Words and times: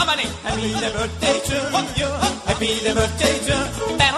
Happy 0.00 0.72
birthday 0.72 1.40
to 1.44 1.56
you. 1.98 2.06
Happy 2.46 2.94
birthday 2.94 3.36
to 3.44 3.96
Happy 3.98 4.09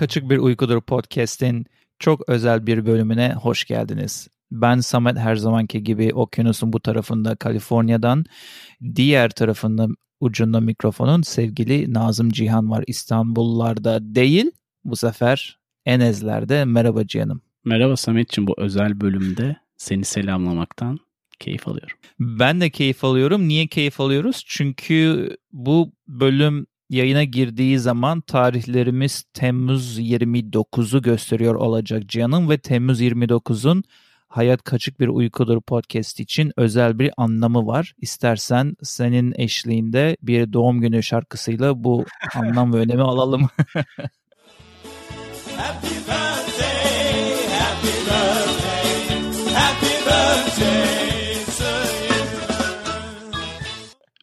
Kaçık 0.00 0.30
Bir 0.30 0.38
Uykudur 0.38 0.80
podcast'in 0.80 1.66
çok 1.98 2.28
özel 2.28 2.66
bir 2.66 2.86
bölümüne 2.86 3.34
hoş 3.34 3.64
geldiniz. 3.64 4.28
Ben 4.50 4.80
Samet 4.80 5.18
her 5.18 5.36
zamanki 5.36 5.84
gibi 5.84 6.14
okyanusun 6.14 6.72
bu 6.72 6.80
tarafında 6.80 7.36
Kaliforniya'dan, 7.36 8.24
diğer 8.94 9.30
tarafında 9.30 9.88
ucunda 10.20 10.60
mikrofonun 10.60 11.22
sevgili 11.22 11.94
Nazım 11.94 12.30
Cihan 12.30 12.70
var 12.70 12.84
İstanbullarda 12.86 14.14
değil, 14.14 14.50
bu 14.84 14.96
sefer 14.96 15.58
Enezler'de. 15.86 16.64
Merhaba 16.64 17.06
Cihan'ım. 17.06 17.42
Merhaba 17.64 17.96
Samet'ciğim 17.96 18.46
bu 18.46 18.54
özel 18.58 19.00
bölümde 19.00 19.56
seni 19.76 20.04
selamlamaktan 20.04 20.98
keyif 21.38 21.68
alıyorum. 21.68 21.96
Ben 22.20 22.60
de 22.60 22.70
keyif 22.70 23.04
alıyorum. 23.04 23.48
Niye 23.48 23.66
keyif 23.66 24.00
alıyoruz? 24.00 24.42
Çünkü 24.46 25.28
bu 25.52 25.92
bölüm 26.08 26.66
yayına 26.90 27.24
girdiği 27.24 27.78
zaman 27.78 28.20
tarihlerimiz 28.20 29.24
Temmuz 29.34 29.98
29'u 29.98 31.02
gösteriyor 31.02 31.54
olacak 31.54 32.08
canım 32.08 32.50
ve 32.50 32.58
Temmuz 32.58 33.00
29'un 33.00 33.84
Hayat 34.28 34.62
Kaçık 34.62 35.00
Bir 35.00 35.08
Uykudur 35.08 35.60
podcast 35.60 36.20
için 36.20 36.52
özel 36.56 36.98
bir 36.98 37.12
anlamı 37.16 37.66
var. 37.66 37.94
İstersen 37.98 38.76
senin 38.82 39.34
eşliğinde 39.36 40.16
bir 40.22 40.52
doğum 40.52 40.80
günü 40.80 41.02
şarkısıyla 41.02 41.84
bu 41.84 42.04
anlam 42.34 42.72
ve 42.72 42.76
önemi 42.76 43.02
alalım. 43.02 43.48
Happy 45.56 45.86
birthday. 45.86 47.48
Happy 47.58 47.86
birthday. 47.86 48.39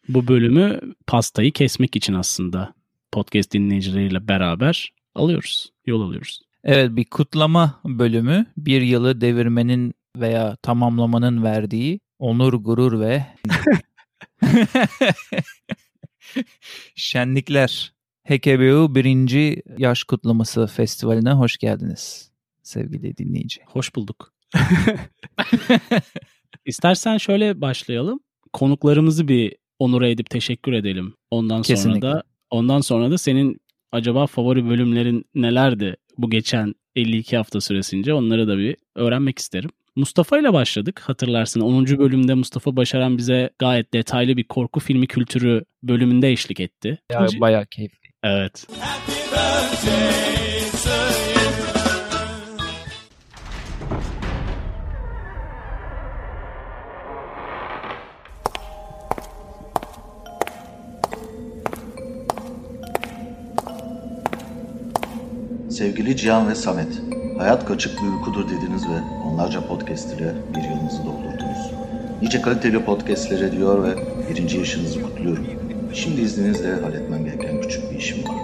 Bu 0.08 0.28
bölümü 0.28 0.80
pastayı 1.06 1.52
kesmek 1.52 1.96
için 1.96 2.14
aslında 2.14 2.74
podcast 3.12 3.52
dinleyicileriyle 3.52 4.28
beraber 4.28 4.92
alıyoruz. 5.14 5.72
Yol 5.86 6.02
alıyoruz. 6.02 6.42
Evet 6.64 6.96
bir 6.96 7.04
kutlama 7.04 7.80
bölümü 7.84 8.46
bir 8.56 8.82
yılı 8.82 9.20
devirmenin 9.20 9.94
veya 10.16 10.56
tamamlamanın 10.56 11.44
verdiği 11.44 12.00
onur, 12.18 12.52
gurur 12.52 13.00
ve 13.00 13.26
şenlikler. 16.94 17.92
HKBU 18.24 18.94
birinci 18.94 19.62
yaş 19.78 20.04
kutlaması 20.04 20.66
festivaline 20.66 21.32
hoş 21.32 21.58
geldiniz 21.58 22.30
sevgili 22.62 23.16
dinleyici. 23.16 23.60
Hoş 23.66 23.94
bulduk. 23.94 24.34
İstersen 26.64 27.18
şöyle 27.18 27.60
başlayalım. 27.60 28.20
Konuklarımızı 28.52 29.28
bir 29.28 29.56
onur 29.78 30.02
edip 30.02 30.30
teşekkür 30.30 30.72
edelim. 30.72 31.14
Ondan 31.30 31.62
Kesinlikle. 31.62 32.00
sonra 32.00 32.14
da 32.14 32.22
ondan 32.50 32.80
sonra 32.80 33.10
da 33.10 33.18
senin 33.18 33.60
acaba 33.92 34.26
favori 34.26 34.68
bölümlerin 34.68 35.24
nelerdi 35.34 35.96
bu 36.18 36.30
geçen 36.30 36.74
52 36.96 37.36
hafta 37.36 37.60
süresince 37.60 38.14
onları 38.14 38.48
da 38.48 38.58
bir 38.58 38.76
öğrenmek 38.96 39.38
isterim. 39.38 39.70
Mustafa 39.96 40.38
ile 40.38 40.52
başladık 40.52 41.00
hatırlarsın 41.04 41.60
10. 41.60 41.86
bölümde 41.86 42.34
Mustafa 42.34 42.76
Başaran 42.76 43.18
bize 43.18 43.50
gayet 43.58 43.94
detaylı 43.94 44.36
bir 44.36 44.44
korku 44.44 44.80
filmi 44.80 45.06
kültürü 45.06 45.64
bölümünde 45.82 46.30
eşlik 46.30 46.60
etti. 46.60 46.98
Ya, 47.12 47.26
bayağı 47.40 47.66
keyifli. 47.66 48.08
Evet. 48.24 48.66
Happy 48.80 49.12
birthday 49.12 51.37
Sevgili 65.78 66.16
Cihan 66.16 66.48
ve 66.48 66.54
Samet, 66.54 67.02
hayat 67.38 67.66
kaçık 67.66 67.92
bir 68.02 68.08
uykudur 68.08 68.48
dediniz 68.48 68.82
ve 68.88 69.00
onlarca 69.26 69.66
podcast 69.66 70.14
ile 70.14 70.34
bir 70.56 70.62
yılınızı 70.62 70.98
doldurdunuz. 71.04 71.72
Nice 72.22 72.40
kaliteli 72.40 72.84
podcastlere 72.84 73.52
diyor 73.52 73.84
ve 73.84 73.96
birinci 74.30 74.58
yaşınızı 74.58 75.02
kutluyorum. 75.02 75.46
Şimdi 75.94 76.20
izninizle 76.20 76.74
halletmem 76.74 77.24
gereken 77.24 77.60
küçük 77.60 77.92
bir 77.92 77.98
işim 77.98 78.24
var. 78.24 78.34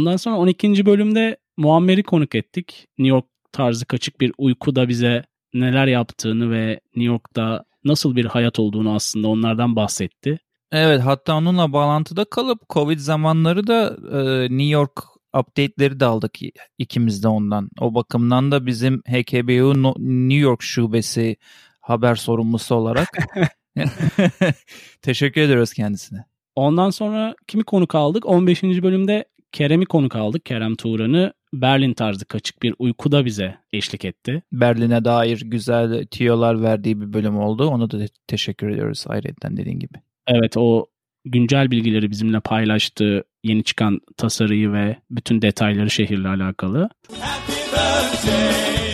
Ondan 0.00 0.16
sonra 0.16 0.36
12. 0.36 0.86
bölümde 0.86 1.36
Muammer'i 1.56 2.02
konuk 2.02 2.34
ettik. 2.34 2.86
New 2.98 3.16
York 3.16 3.26
tarzı 3.52 3.86
kaçık 3.86 4.20
bir 4.20 4.32
uykuda 4.38 4.88
bize 4.88 5.24
neler 5.54 5.86
yaptığını 5.86 6.50
ve 6.50 6.80
New 6.96 7.12
York'ta 7.12 7.64
nasıl 7.86 8.16
bir 8.16 8.24
hayat 8.24 8.58
olduğunu 8.58 8.94
aslında 8.94 9.28
onlardan 9.28 9.76
bahsetti. 9.76 10.38
Evet 10.72 11.00
hatta 11.00 11.34
onunla 11.34 11.72
bağlantıda 11.72 12.24
kalıp 12.24 12.68
Covid 12.70 12.98
zamanları 12.98 13.66
da 13.66 13.96
e, 14.12 14.42
New 14.42 14.64
York 14.64 15.02
update'leri 15.38 16.00
de 16.00 16.04
aldık 16.04 16.32
ikimiz 16.78 17.22
de 17.22 17.28
ondan. 17.28 17.68
O 17.80 17.94
bakımdan 17.94 18.52
da 18.52 18.66
bizim 18.66 18.98
HKBU 18.98 19.82
No- 19.82 19.94
New 19.98 20.40
York 20.40 20.62
şubesi 20.62 21.36
haber 21.80 22.14
sorumlusu 22.14 22.74
olarak 22.74 23.08
teşekkür 25.02 25.40
ediyoruz 25.40 25.72
kendisine. 25.72 26.24
Ondan 26.54 26.90
sonra 26.90 27.34
kimi 27.46 27.64
konuk 27.64 27.94
aldık? 27.94 28.26
15. 28.26 28.62
bölümde 28.62 29.24
Kerem'i 29.52 29.86
konuk 29.86 30.16
aldık. 30.16 30.44
Kerem 30.44 30.76
Tuğran'ı 30.76 31.32
Berlin 31.52 31.94
tarzı 31.94 32.24
kaçık 32.24 32.62
bir 32.62 32.74
uykuda 32.78 33.24
bize 33.24 33.54
eşlik 33.72 34.04
etti. 34.04 34.42
Berlin'e 34.52 35.04
dair 35.04 35.40
güzel 35.44 36.06
tiyolar 36.06 36.62
verdiği 36.62 37.00
bir 37.00 37.12
bölüm 37.12 37.38
oldu. 37.38 37.66
Ona 37.66 37.90
da 37.90 37.98
te- 37.98 38.08
teşekkür 38.26 38.68
ediyoruz 38.68 39.04
ayrıca 39.08 39.34
dediğin 39.50 39.78
gibi. 39.78 39.98
Evet 40.26 40.56
o 40.56 40.86
güncel 41.24 41.70
bilgileri 41.70 42.10
bizimle 42.10 42.40
paylaştı. 42.40 43.24
Yeni 43.44 43.64
çıkan 43.64 44.00
tasarıyı 44.16 44.72
ve 44.72 44.96
bütün 45.10 45.42
detayları 45.42 45.90
şehirle 45.90 46.28
alakalı. 46.28 46.88
Happy 47.20 47.52
birthday 47.52 48.85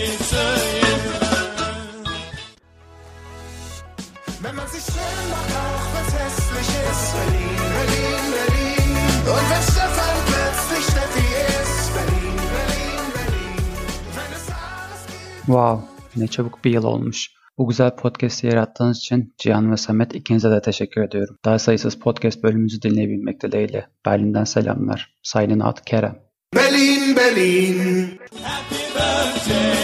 Wow, 15.47 15.87
ne 16.17 16.27
çabuk 16.27 16.65
bir 16.65 16.71
yıl 16.71 16.85
olmuş. 16.85 17.31
Bu 17.59 17.69
güzel 17.69 17.97
podcast'i 17.97 18.47
yarattığınız 18.47 18.99
için 18.99 19.35
Cihan 19.39 19.73
ve 19.73 19.77
Samet 19.77 20.15
ikinize 20.15 20.51
de 20.51 20.63
teşekkür 20.63 21.03
ediyorum. 21.03 21.37
Daha 21.45 21.59
sayısız 21.59 21.99
podcast 21.99 22.43
bölümümüzü 22.43 22.83
dinleyebilmek 22.83 23.43
dileğiyle. 23.43 23.87
Berlin'den 24.07 24.45
selamlar. 24.45 25.15
Signing 25.23 25.65
out 25.65 25.85
Kerem. 25.85 26.19
Berlin, 26.55 27.17
Berlin. 27.17 28.19
Happy 28.43 28.75
birthday. 28.75 29.83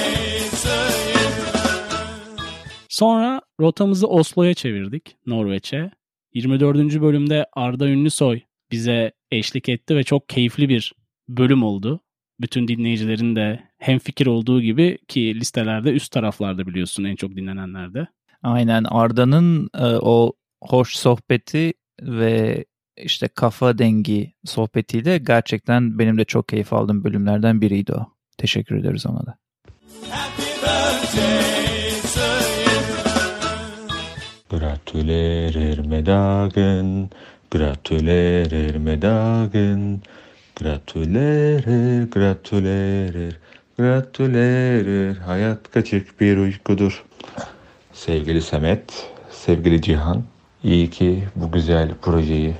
Sonra 2.88 3.40
rotamızı 3.60 4.06
Oslo'ya 4.06 4.54
çevirdik, 4.54 5.16
Norveç'e. 5.26 5.90
24. 6.34 7.00
bölümde 7.00 7.46
Arda 7.52 7.88
Ünlüsoy 7.88 8.40
bize 8.70 9.12
eşlik 9.30 9.68
etti 9.68 9.96
ve 9.96 10.04
çok 10.04 10.28
keyifli 10.28 10.68
bir 10.68 10.92
bölüm 11.28 11.62
oldu. 11.62 12.00
Bütün 12.40 12.68
dinleyicilerin 12.68 13.36
de 13.36 13.67
hemfikir 13.78 14.26
olduğu 14.26 14.60
gibi 14.60 14.98
ki 15.08 15.34
listelerde 15.34 15.92
üst 15.92 16.12
taraflarda 16.12 16.66
biliyorsun 16.66 17.04
en 17.04 17.16
çok 17.16 17.36
dinlenenlerde. 17.36 18.06
Aynen 18.42 18.84
Arda'nın 18.84 19.70
e, 19.74 19.84
o 19.84 20.32
hoş 20.62 20.96
sohbeti 20.96 21.72
ve 22.02 22.64
işte 22.96 23.28
kafa 23.28 23.78
dengi 23.78 24.32
sohbetiyle 24.44 25.18
gerçekten 25.18 25.98
benim 25.98 26.18
de 26.18 26.24
çok 26.24 26.48
keyif 26.48 26.72
aldığım 26.72 27.04
bölümlerden 27.04 27.60
biriydi 27.60 27.92
o. 27.92 28.06
Teşekkür 28.38 28.76
ederiz 28.76 29.06
ona 29.06 29.26
da. 29.26 29.38
Gratulerer 34.50 35.78
med 35.86 36.06
dagen, 36.06 37.10
gratulerer 37.50 38.76
med 38.78 39.02
dagen, 39.02 40.00
gratulerer, 42.10 43.34
gratulerer, 43.78 45.16
hayat 45.16 45.70
kaçık 45.70 46.20
bir 46.20 46.36
uykudur. 46.36 47.04
Sevgili 47.92 48.42
Samet, 48.42 49.10
sevgili 49.30 49.82
Cihan, 49.82 50.22
iyi 50.64 50.90
ki 50.90 51.24
bu 51.36 51.52
güzel 51.52 51.90
projeyi 52.02 52.54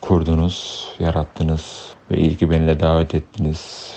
kurdunuz, 0.00 0.88
yarattınız 0.98 1.94
ve 2.10 2.18
iyi 2.18 2.36
ki 2.36 2.50
beni 2.50 2.66
de 2.66 2.80
davet 2.80 3.14
ettiniz. 3.14 3.94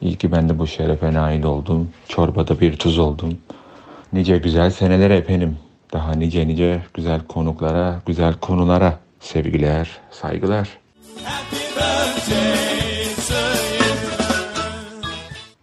İyi 0.00 0.16
ki 0.16 0.32
ben 0.32 0.48
de 0.48 0.58
bu 0.58 0.66
şerefe 0.66 1.12
nail 1.12 1.42
oldum. 1.42 1.90
Çorbada 2.08 2.60
bir 2.60 2.76
tuz 2.76 2.98
oldum. 2.98 3.38
Nice 4.12 4.38
güzel 4.38 4.70
senelere 4.70 5.16
efendim. 5.16 5.58
Daha 5.92 6.12
nice 6.12 6.48
nice 6.48 6.82
güzel 6.94 7.20
konuklara, 7.20 8.02
güzel 8.06 8.34
konulara 8.34 8.98
sevgiler, 9.20 9.90
saygılar. 10.10 10.68
Happy 11.24 11.56
birthday. 11.56 12.79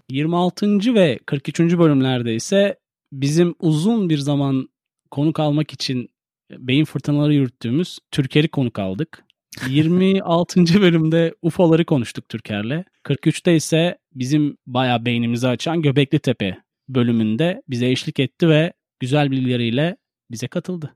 26. 0.09 0.95
ve 0.95 1.19
43. 1.25 1.59
bölümlerde 1.59 2.35
ise 2.35 2.79
bizim 3.11 3.55
uzun 3.59 4.09
bir 4.09 4.17
zaman 4.17 4.69
konuk 5.11 5.39
almak 5.39 5.73
için 5.73 6.09
beyin 6.51 6.85
fırtınaları 6.85 7.33
yürüttüğümüz 7.33 7.99
Türker'i 8.11 8.47
konuk 8.47 8.79
aldık. 8.79 9.23
26. 9.69 10.81
bölümde 10.81 11.33
UFO'ları 11.41 11.85
konuştuk 11.85 12.29
Türker'le. 12.29 12.83
43'te 13.03 13.55
ise 13.55 13.97
bizim 14.13 14.57
bayağı 14.67 15.05
beynimizi 15.05 15.47
açan 15.47 15.81
Göbekli 15.81 16.19
Tepe 16.19 16.57
bölümünde 16.89 17.61
bize 17.67 17.89
eşlik 17.89 18.19
etti 18.19 18.49
ve 18.49 18.73
güzel 18.99 19.31
bilgileriyle 19.31 19.97
bize 20.31 20.47
katıldı. 20.47 20.95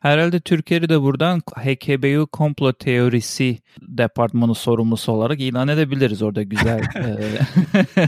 Herhalde 0.00 0.40
Türkiye'yi 0.40 0.88
de 0.88 1.00
buradan 1.00 1.40
HKBU 1.40 2.26
komplo 2.26 2.72
teorisi 2.72 3.58
departmanı 3.82 4.54
sorumlusu 4.54 5.12
olarak 5.12 5.40
ilan 5.40 5.68
edebiliriz 5.68 6.22
orada 6.22 6.42
güzel 6.42 6.80
e, 6.96 7.18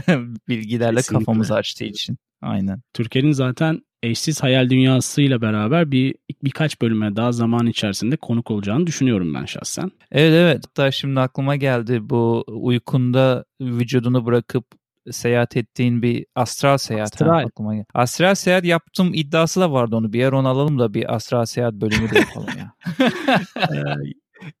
bilgilerle 0.47 0.95
Kesinlikle. 0.95 1.25
kafamızı 1.25 1.55
açtığı 1.55 1.85
için. 1.85 2.17
Aynen. 2.41 2.81
Türker'in 2.93 3.31
zaten 3.31 3.81
eşsiz 4.03 4.43
hayal 4.43 4.69
dünyasıyla 4.69 5.41
beraber 5.41 5.91
bir 5.91 6.15
birkaç 6.43 6.81
bölüme 6.81 7.15
daha 7.15 7.31
zaman 7.31 7.67
içerisinde 7.67 8.17
konuk 8.17 8.51
olacağını 8.51 8.87
düşünüyorum 8.87 9.33
ben 9.33 9.45
şahsen. 9.45 9.91
Evet 10.11 10.33
evet. 10.33 10.63
Hatta 10.67 10.91
şimdi 10.91 11.19
aklıma 11.19 11.55
geldi 11.55 12.09
bu 12.09 12.43
uykunda 12.47 13.45
vücudunu 13.61 14.25
bırakıp 14.25 14.65
seyahat 15.11 15.57
ettiğin 15.57 16.01
bir 16.01 16.25
astral 16.35 16.77
seyahat. 16.77 17.21
ha, 17.21 17.25
Astral. 17.25 17.45
aklıma 17.45 17.75
geldi. 17.75 17.85
Astral 17.93 18.35
seyahat 18.35 18.63
yaptım 18.65 19.11
iddiası 19.13 19.61
da 19.61 19.71
vardı 19.71 19.95
onu. 19.95 20.13
Bir 20.13 20.19
yer 20.19 20.31
onu 20.31 20.47
alalım 20.47 20.79
da 20.79 20.93
bir 20.93 21.15
astral 21.15 21.45
seyahat 21.45 21.73
bölümü 21.73 22.09
de 22.09 22.19
yapalım 22.19 22.49
ya. 22.59 22.73
Ee, 23.57 23.83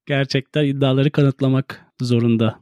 gerçekten 0.05 0.63
iddiaları 0.65 1.11
kanıtlamak 1.11 1.85
zorunda. 2.01 2.59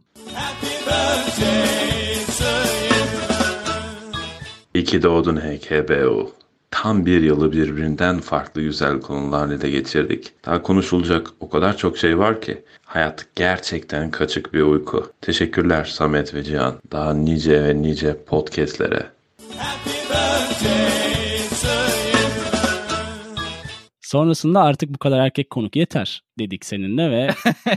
İyi 4.74 4.84
ki 4.84 5.02
doğdun 5.04 5.36
HKBO. 5.38 6.32
Tam 6.72 7.06
bir 7.06 7.22
yılı 7.22 7.52
birbirinden 7.52 8.20
farklı 8.20 8.62
güzel 8.62 9.02
konularla 9.02 9.54
ele 9.54 9.70
geçirdik. 9.70 10.32
Daha 10.46 10.62
konuşulacak 10.62 11.28
o 11.40 11.50
kadar 11.50 11.78
çok 11.78 11.98
şey 11.98 12.18
var 12.18 12.42
ki. 12.42 12.64
Hayat 12.86 13.26
gerçekten 13.36 14.12
kaçık 14.12 14.54
bir 14.54 14.62
uyku. 14.62 15.12
Teşekkürler 15.22 15.86
Samet 15.86 16.34
ve 16.34 16.44
Cihan. 16.44 16.76
Daha 16.92 17.14
nice 17.14 17.64
ve 17.64 17.82
nice 17.82 18.18
podcastlere. 18.26 19.06
Happy 19.58 19.90
birthday 19.90 21.50
to 21.62 21.68
you. 22.18 22.30
Sonrasında 24.02 24.62
artık 24.62 24.90
bu 24.90 24.98
kadar 24.98 25.20
erkek 25.20 25.50
konuk 25.50 25.76
yeter 25.76 26.24
dedik 26.40 26.66
seninle 26.66 27.12
ve 27.12 27.30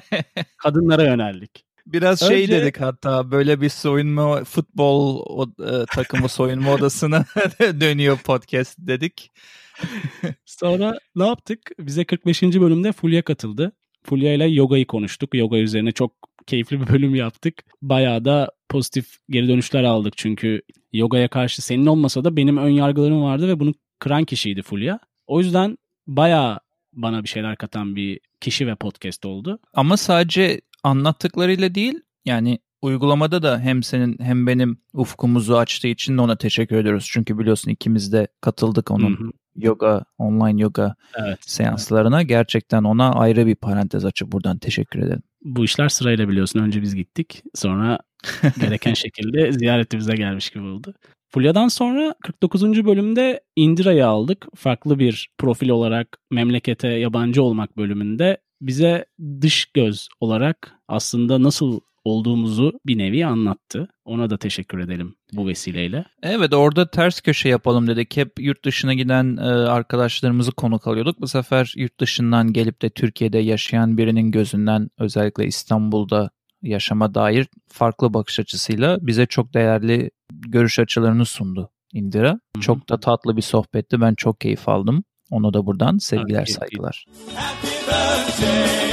kadınlara 0.56 1.03
yöneldik. 1.03 1.65
Biraz 1.87 2.20
şey 2.20 2.43
Önce- 2.43 2.52
dedik 2.61 2.81
hatta 2.81 3.31
böyle 3.31 3.61
bir 3.61 3.69
soyunma 3.69 4.44
futbol 4.44 5.23
o- 5.26 5.64
e, 5.64 5.84
takımı 5.87 6.29
soyunma 6.29 6.73
odasına 6.75 7.25
dönüyor 7.61 8.19
podcast 8.19 8.76
dedik. 8.79 9.31
Sonra 10.46 10.99
ne 11.17 11.26
yaptık? 11.26 11.58
Bize 11.79 12.05
45. 12.05 12.43
bölümde 12.43 12.93
Fulya 12.93 13.23
katıldı. 13.23 13.73
Fulya 14.05 14.34
ile 14.34 14.44
yogayı 14.46 14.87
konuştuk. 14.87 15.34
Yoga 15.34 15.56
üzerine 15.58 15.93
çok 15.93 16.12
keyifli 16.46 16.81
bir 16.81 16.88
bölüm 16.88 17.14
yaptık. 17.14 17.55
Bayağı 17.82 18.25
da 18.25 18.50
pozitif 18.69 19.17
geri 19.31 19.49
dönüşler 19.49 19.82
aldık 19.85 20.14
çünkü 20.17 20.62
yogaya 20.93 21.28
karşı 21.28 21.62
senin 21.62 21.87
olmasa 21.87 22.25
da 22.25 22.37
benim 22.37 22.56
ön 22.56 22.69
yargılarım 22.70 23.23
vardı 23.23 23.49
ve 23.49 23.61
bunu 23.61 23.75
kıran 23.99 24.25
kişiydi 24.25 24.62
Fulya. 24.62 24.99
O 25.26 25.40
yüzden 25.40 25.78
bayağı 26.06 26.61
bana 26.93 27.23
bir 27.23 27.28
şeyler 27.28 27.56
katan 27.56 27.96
bir 27.96 28.20
kişi 28.43 28.67
ve 28.67 28.75
podcast 28.75 29.25
oldu. 29.27 29.59
Ama 29.75 29.97
sadece 29.97 30.61
anlattıklarıyla 30.85 31.75
değil 31.75 31.94
yani 32.25 32.59
uygulamada 32.83 33.43
da 33.43 33.59
hem 33.61 33.83
senin 33.83 34.17
hem 34.21 34.47
benim 34.47 34.77
ufkumuzu 34.93 35.55
açtığı 35.56 35.89
için 35.89 36.17
de 36.19 36.21
ona 36.21 36.37
teşekkür 36.37 36.77
ediyoruz. 36.77 37.09
Çünkü 37.12 37.39
biliyorsun 37.39 37.71
ikimiz 37.71 38.12
de 38.12 38.29
katıldık 38.41 38.91
onun 38.91 39.17
Hı 39.17 39.25
hı. 39.25 39.31
yoga, 39.56 40.05
online 40.19 40.62
yoga 40.62 40.94
Evet. 41.17 41.39
seanslarına. 41.41 42.23
Gerçekten 42.23 42.85
ona 42.85 43.12
ayrı 43.12 43.47
bir 43.47 43.55
parantez 43.55 44.05
açıp 44.05 44.33
buradan 44.33 44.59
teşekkür 44.59 44.99
edelim. 45.03 45.23
Bu 45.45 45.65
işler 45.65 45.88
sırayla 45.88 46.29
biliyorsun. 46.29 46.61
Önce 46.61 46.83
biz 46.83 46.95
gittik. 46.95 47.43
Sonra 47.55 47.99
gereken 48.61 48.95
şekilde 48.95 49.53
ziyareti 49.53 49.99
bize 49.99 50.15
gelmiş 50.15 50.50
gibi 50.50 50.65
oldu. 50.65 50.95
Fulya'dan 51.34 51.69
sonra 51.69 52.14
49. 52.23 52.84
bölümde 52.84 53.40
Indira'yı 53.56 54.06
aldık. 54.06 54.46
Farklı 54.55 54.99
bir 54.99 55.31
profil 55.38 55.69
olarak 55.69 56.19
memlekete 56.31 56.88
yabancı 56.88 57.43
olmak 57.43 57.76
bölümünde 57.76 58.38
bize 58.61 59.06
dış 59.40 59.67
göz 59.67 60.08
olarak 60.20 60.73
aslında 60.88 61.43
nasıl 61.43 61.81
olduğumuzu 62.05 62.73
bir 62.87 62.99
nevi 62.99 63.26
anlattı. 63.26 63.88
Ona 64.05 64.31
da 64.31 64.38
teşekkür 64.38 64.79
edelim 64.79 65.14
bu 65.32 65.46
vesileyle. 65.46 66.05
Evet 66.23 66.55
orada 66.55 66.90
ters 66.90 67.20
köşe 67.20 67.49
yapalım 67.49 67.87
dedik. 67.87 68.17
Hep 68.17 68.32
yurt 68.38 68.64
dışına 68.64 68.94
giden 68.94 69.37
e, 69.37 69.43
arkadaşlarımızı 69.50 70.52
konuk 70.52 70.87
alıyorduk. 70.87 71.20
Bu 71.20 71.28
sefer 71.28 71.73
yurt 71.76 72.00
dışından 72.00 72.52
gelip 72.52 72.82
de 72.82 72.90
Türkiye'de 72.90 73.38
yaşayan 73.38 73.99
birinin 73.99 74.31
gözünden 74.31 74.90
özellikle 74.99 75.46
İstanbul'da 75.46 76.31
yaşama 76.62 77.14
dair 77.14 77.49
farklı 77.69 78.14
bakış 78.14 78.41
açısıyla 78.41 78.99
bize 79.00 79.26
çok 79.26 79.55
değerli 79.55 80.11
görüş 80.31 80.79
açılarını 80.79 81.25
sundu 81.25 81.70
Indira. 81.93 82.41
Çok 82.61 82.88
da 82.88 83.00
tatlı 83.00 83.37
bir 83.37 83.43
sohbetti. 83.43 84.00
Ben 84.00 84.14
çok 84.14 84.41
keyif 84.41 84.69
aldım. 84.69 85.05
Ona 85.31 85.55
da 85.55 85.67
buradan 85.67 85.99
sevgiler, 85.99 86.47
saygılar. 86.47 87.06
Happy 87.37 87.67
you. 87.67 88.93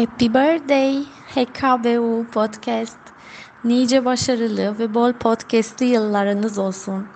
Happy 0.00 0.26
Birthday 0.26 1.04
HKBU 1.34 2.26
Podcast. 2.32 2.98
Nice 3.64 4.04
başarılı 4.04 4.78
ve 4.78 4.94
bol 4.94 5.12
podcastli 5.12 5.86
yıllarınız 5.86 6.58
olsun. 6.58 7.06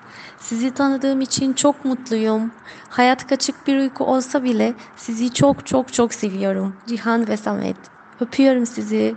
Sizi 0.44 0.74
tanıdığım 0.74 1.20
için 1.20 1.52
çok 1.52 1.84
mutluyum. 1.84 2.52
Hayat 2.88 3.26
kaçık 3.26 3.66
bir 3.66 3.76
uyku 3.76 4.04
olsa 4.04 4.44
bile 4.44 4.74
sizi 4.96 5.34
çok 5.34 5.66
çok 5.66 5.92
çok 5.92 6.14
seviyorum. 6.14 6.76
Cihan 6.88 7.28
ve 7.28 7.36
Samet. 7.36 7.76
Öpüyorum 8.20 8.66
sizi. 8.66 9.14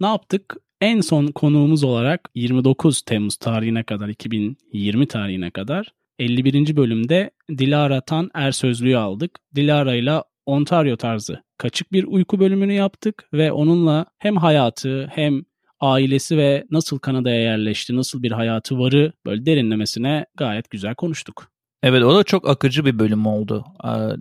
Ne 0.00 0.06
yaptık? 0.06 0.56
En 0.80 1.00
son 1.00 1.26
konuğumuz 1.26 1.84
olarak 1.84 2.30
29 2.34 3.02
Temmuz 3.02 3.36
tarihine 3.36 3.82
kadar 3.82 4.08
2020 4.08 5.08
tarihine 5.08 5.50
kadar 5.50 5.92
51. 6.18 6.76
bölümde 6.76 7.30
Dilara 7.48 8.00
Tan 8.00 8.30
Ersözlü'yü 8.34 8.96
aldık. 8.96 9.38
Dilara 9.54 9.94
ile 9.94 10.22
Ontario 10.46 10.96
tarzı 10.96 11.42
kaçık 11.58 11.92
bir 11.92 12.04
uyku 12.04 12.40
bölümünü 12.40 12.72
yaptık 12.72 13.28
ve 13.32 13.52
onunla 13.52 14.06
hem 14.18 14.36
hayatı 14.36 15.10
hem 15.14 15.42
ailesi 15.84 16.36
ve 16.36 16.64
nasıl 16.70 16.98
Kanada'ya 16.98 17.40
yerleşti, 17.40 17.96
nasıl 17.96 18.22
bir 18.22 18.30
hayatı 18.30 18.78
varı 18.78 19.12
böyle 19.26 19.46
derinlemesine 19.46 20.26
gayet 20.36 20.70
güzel 20.70 20.94
konuştuk. 20.94 21.54
Evet 21.82 22.02
o 22.02 22.14
da 22.14 22.24
çok 22.24 22.48
akıcı 22.48 22.84
bir 22.84 22.98
bölüm 22.98 23.26
oldu. 23.26 23.64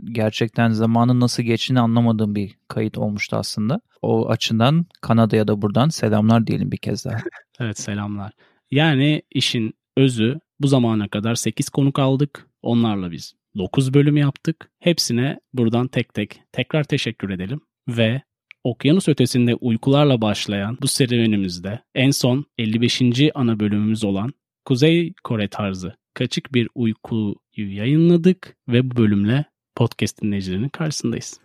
Gerçekten 0.04 0.70
zamanın 0.70 1.20
nasıl 1.20 1.44
geçtiğini 1.44 1.80
anlamadığım 1.80 2.36
bir 2.36 2.56
kayıt 2.68 2.98
olmuştu 2.98 3.36
aslında. 3.36 3.82
O 4.02 4.30
açıdan 4.30 4.86
Kanada'ya 5.02 5.48
da 5.48 5.62
buradan 5.62 5.90
selamlar 5.90 6.48
diyelim 6.48 6.72
bir 6.72 6.78
kez 6.78 7.06
daha. 7.06 7.18
Evet 7.60 7.80
selamlar. 7.80 8.32
Yani 8.72 9.22
işin 9.32 9.74
özü 9.98 10.40
bu 10.60 10.68
zamana 10.68 11.08
kadar 11.08 11.36
8 11.36 11.70
konuk 11.70 12.00
aldık. 12.00 12.48
Onlarla 12.62 13.12
biz 13.12 13.34
9 13.58 13.94
bölüm 13.94 14.18
yaptık. 14.18 14.72
Hepsine 14.80 15.40
buradan 15.54 15.88
tek 15.88 16.14
tek 16.14 16.42
tekrar 16.52 16.84
teşekkür 16.84 17.30
edelim. 17.30 17.62
Ve 17.88 18.22
okyanus 18.64 19.08
ötesinde 19.08 19.56
uykularla 19.56 20.22
başlayan 20.22 20.78
bu 20.82 20.88
serüvenimizde 20.88 21.80
en 21.96 22.12
son 22.12 22.46
55. 22.58 23.02
ana 23.34 23.60
bölümümüz 23.60 24.04
olan 24.04 24.34
Kuzey 24.66 25.14
Kore 25.24 25.48
tarzı 25.48 25.96
kaçık 26.14 26.54
bir 26.54 26.70
uykuyu 26.76 27.36
yayınladık 27.56 28.56
ve 28.68 28.92
bu 28.92 28.96
bölümle 28.96 29.46
podcast 29.76 30.22
dinleyicilerinin 30.22 30.70
karşısındayız. 30.70 31.40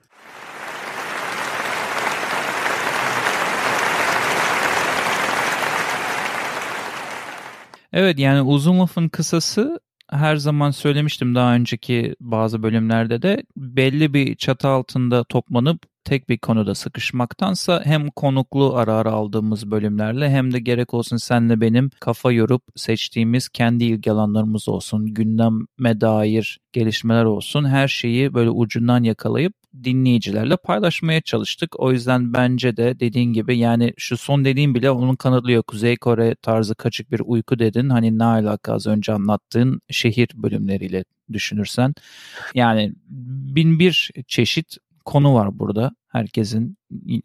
Evet 7.93 8.19
yani 8.19 8.43
uzun 8.43 8.79
lafın 8.79 9.09
kısası 9.09 9.81
her 10.11 10.37
zaman 10.37 10.71
söylemiştim 10.71 11.35
daha 11.35 11.55
önceki 11.55 12.15
bazı 12.21 12.63
bölümlerde 12.63 13.23
de 13.23 13.43
belli 13.57 14.15
bir 14.15 14.37
çatı 14.37 14.69
altında 14.69 15.25
toplanıp 15.25 15.83
tek 16.09 16.29
bir 16.29 16.38
konuda 16.38 16.75
sıkışmaktansa 16.75 17.83
hem 17.85 18.11
konuklu 18.11 18.77
ara 18.77 18.95
ara 18.95 19.12
aldığımız 19.12 19.71
bölümlerle 19.71 20.31
hem 20.31 20.53
de 20.53 20.61
gerek 20.61 20.95
olsun 20.95 21.17
senle 21.17 21.61
benim 21.61 21.91
kafa 22.00 22.33
yorup 22.33 22.62
seçtiğimiz 22.77 23.49
kendi 23.49 23.85
ilgi 23.85 24.12
alanlarımız 24.12 24.69
olsun, 24.69 25.15
gündeme 25.15 26.00
dair 26.00 26.61
gelişmeler 26.73 27.25
olsun 27.25 27.65
her 27.65 27.88
şeyi 27.88 28.35
böyle 28.35 28.50
ucundan 28.50 29.03
yakalayıp 29.03 29.53
dinleyicilerle 29.85 30.57
paylaşmaya 30.57 31.21
çalıştık. 31.21 31.81
O 31.81 31.93
yüzden 31.93 32.33
bence 32.33 32.77
de 32.77 33.00
dediğin 33.00 33.33
gibi 33.33 33.59
yani 33.59 33.93
şu 33.97 34.17
son 34.17 34.45
dediğim 34.45 34.75
bile 34.75 34.91
onun 34.91 35.17
kanıtlıyor. 35.17 35.62
Kuzey 35.62 35.97
Kore 35.97 36.35
tarzı 36.43 36.75
kaçık 36.75 37.12
bir 37.12 37.21
uyku 37.25 37.59
dedin. 37.59 37.88
Hani 37.88 38.19
ne 38.19 38.25
alaka 38.25 38.73
az 38.73 38.87
önce 38.87 39.12
anlattığın 39.12 39.81
şehir 39.91 40.29
bölümleriyle 40.35 41.05
düşünürsen. 41.33 41.95
Yani 42.55 42.93
bin 43.55 43.79
bir 43.79 44.11
çeşit 44.27 44.77
konu 45.09 45.35
var 45.35 45.59
burada. 45.59 45.93
Herkesin 46.09 46.77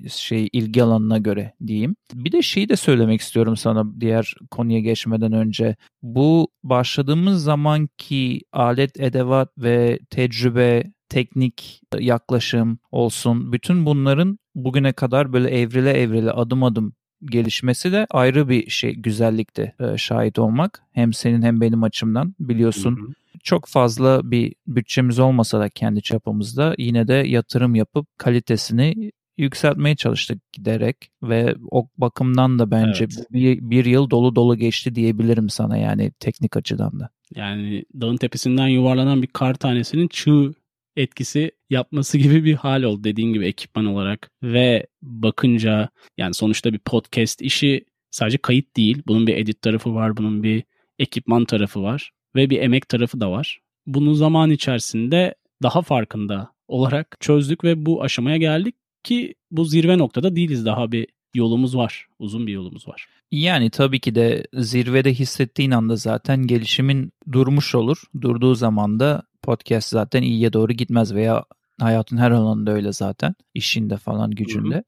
şey 0.10 0.50
ilgi 0.54 0.84
alanına 0.84 1.18
göre 1.18 1.54
diyeyim. 1.68 1.96
Bir 2.14 2.32
de 2.32 2.42
şeyi 2.42 2.70
de 2.70 2.76
söylemek 2.76 3.22
istiyorum 3.22 3.58
sana 3.58 4.02
diğer 4.02 4.34
konuya 4.52 4.80
geçmeden 4.80 5.34
önce. 5.34 5.76
Bu 6.02 6.48
başladığımız 6.64 7.44
zamanki 7.44 8.42
alet, 8.52 9.00
edevat 9.00 9.50
ve 9.58 10.00
tecrübe, 10.10 10.84
teknik 11.10 11.82
yaklaşım 12.00 12.80
olsun. 12.92 13.54
Bütün 13.54 13.86
bunların 13.86 14.40
bugüne 14.56 14.94
kadar 14.94 15.34
böyle 15.34 15.50
evrile 15.50 15.92
evrile 15.92 16.32
adım 16.32 16.64
adım 16.64 16.94
gelişmesi 17.26 17.92
de 17.92 18.08
ayrı 18.10 18.50
bir 18.50 18.70
şey 18.70 18.96
güzellikte 18.96 19.74
e, 19.80 19.98
şahit 19.98 20.40
olmak. 20.40 20.84
Hem 20.92 21.14
senin 21.14 21.42
hem 21.42 21.62
benim 21.62 21.84
açımdan 21.84 22.36
biliyorsun. 22.40 22.98
Hı 22.98 23.02
hı 23.02 23.14
çok 23.44 23.68
fazla 23.68 24.32
bir 24.32 24.56
bütçemiz 24.68 25.20
olmasa 25.20 25.60
da 25.60 25.70
kendi 25.70 26.02
çapımızda 26.02 26.76
yine 26.78 27.08
de 27.08 27.14
yatırım 27.14 27.76
yapıp 27.76 28.08
kalitesini 28.18 29.12
yükseltmeye 29.38 29.96
çalıştık 29.96 30.54
giderek 30.54 31.12
ve 31.24 31.56
o 31.72 31.88
bakımdan 31.98 32.60
da 32.60 32.72
bence 32.72 33.04
evet. 33.04 33.28
bir, 33.32 33.60
bir 33.62 33.86
yıl 33.86 34.10
dolu 34.10 34.36
dolu 34.36 34.58
geçti 34.58 34.96
diyebilirim 34.96 35.50
sana 35.50 35.78
yani 35.78 36.12
teknik 36.20 36.58
açıdan 36.58 37.00
da. 37.00 37.10
Yani 37.36 37.86
dağın 38.02 38.18
tepesinden 38.18 38.68
yuvarlanan 38.68 39.22
bir 39.22 39.28
kar 39.28 39.54
tanesinin 39.54 40.08
çığ 40.08 40.54
etkisi 40.96 41.52
yapması 41.70 42.18
gibi 42.18 42.44
bir 42.44 42.54
hal 42.54 42.84
oldu 42.84 43.04
dediğin 43.04 43.34
gibi 43.34 43.46
ekipman 43.46 43.86
olarak 43.86 44.32
ve 44.44 44.88
bakınca 45.02 45.90
yani 46.18 46.34
sonuçta 46.34 46.74
bir 46.74 46.80
podcast 46.80 47.42
işi 47.42 47.86
sadece 48.12 48.38
kayıt 48.38 48.78
değil. 48.78 49.04
Bunun 49.08 49.28
bir 49.28 49.38
edit 49.38 49.62
tarafı 49.62 49.96
var, 49.96 50.18
bunun 50.18 50.44
bir 50.44 50.64
ekipman 51.00 51.46
tarafı 51.46 51.84
var 51.84 52.12
ve 52.36 52.50
bir 52.50 52.62
emek 52.62 52.90
tarafı 52.90 53.20
da 53.20 53.32
var. 53.32 53.60
Bunu 53.86 54.14
zaman 54.14 54.52
içerisinde 54.52 55.36
daha 55.64 55.82
farkında 55.82 56.54
olarak 56.68 57.18
çözdük 57.20 57.64
ve 57.64 57.86
bu 57.86 58.04
aşamaya 58.04 58.38
geldik 58.38 58.76
ki 59.04 59.36
bu 59.52 59.66
zirve 59.66 59.98
noktada 59.98 60.36
değiliz 60.36 60.66
daha 60.66 60.92
bir 60.92 61.08
yolumuz 61.34 61.78
var. 61.78 62.08
Uzun 62.20 62.48
bir 62.48 62.54
yolumuz 62.54 62.88
var. 62.88 63.08
Yani 63.32 63.70
tabii 63.70 64.00
ki 64.00 64.16
de 64.16 64.48
zirvede 64.54 65.14
hissettiğin 65.14 65.72
anda 65.72 65.96
zaten 65.96 66.48
gelişimin 66.48 67.12
durmuş 67.32 67.76
olur. 67.76 68.04
Durduğu 68.22 68.56
zaman 68.56 69.00
da 69.00 69.24
podcast 69.44 69.90
zaten 69.90 70.22
iyiye 70.22 70.54
doğru 70.54 70.74
gitmez 70.74 71.14
veya 71.16 71.46
hayatın 71.80 72.18
her 72.18 72.32
alanında 72.32 72.72
öyle 72.72 72.94
zaten. 72.94 73.36
işinde 73.54 73.98
falan 73.98 74.32
gücünde. 74.32 74.76
Hı 74.76 74.80
hı. 74.80 74.84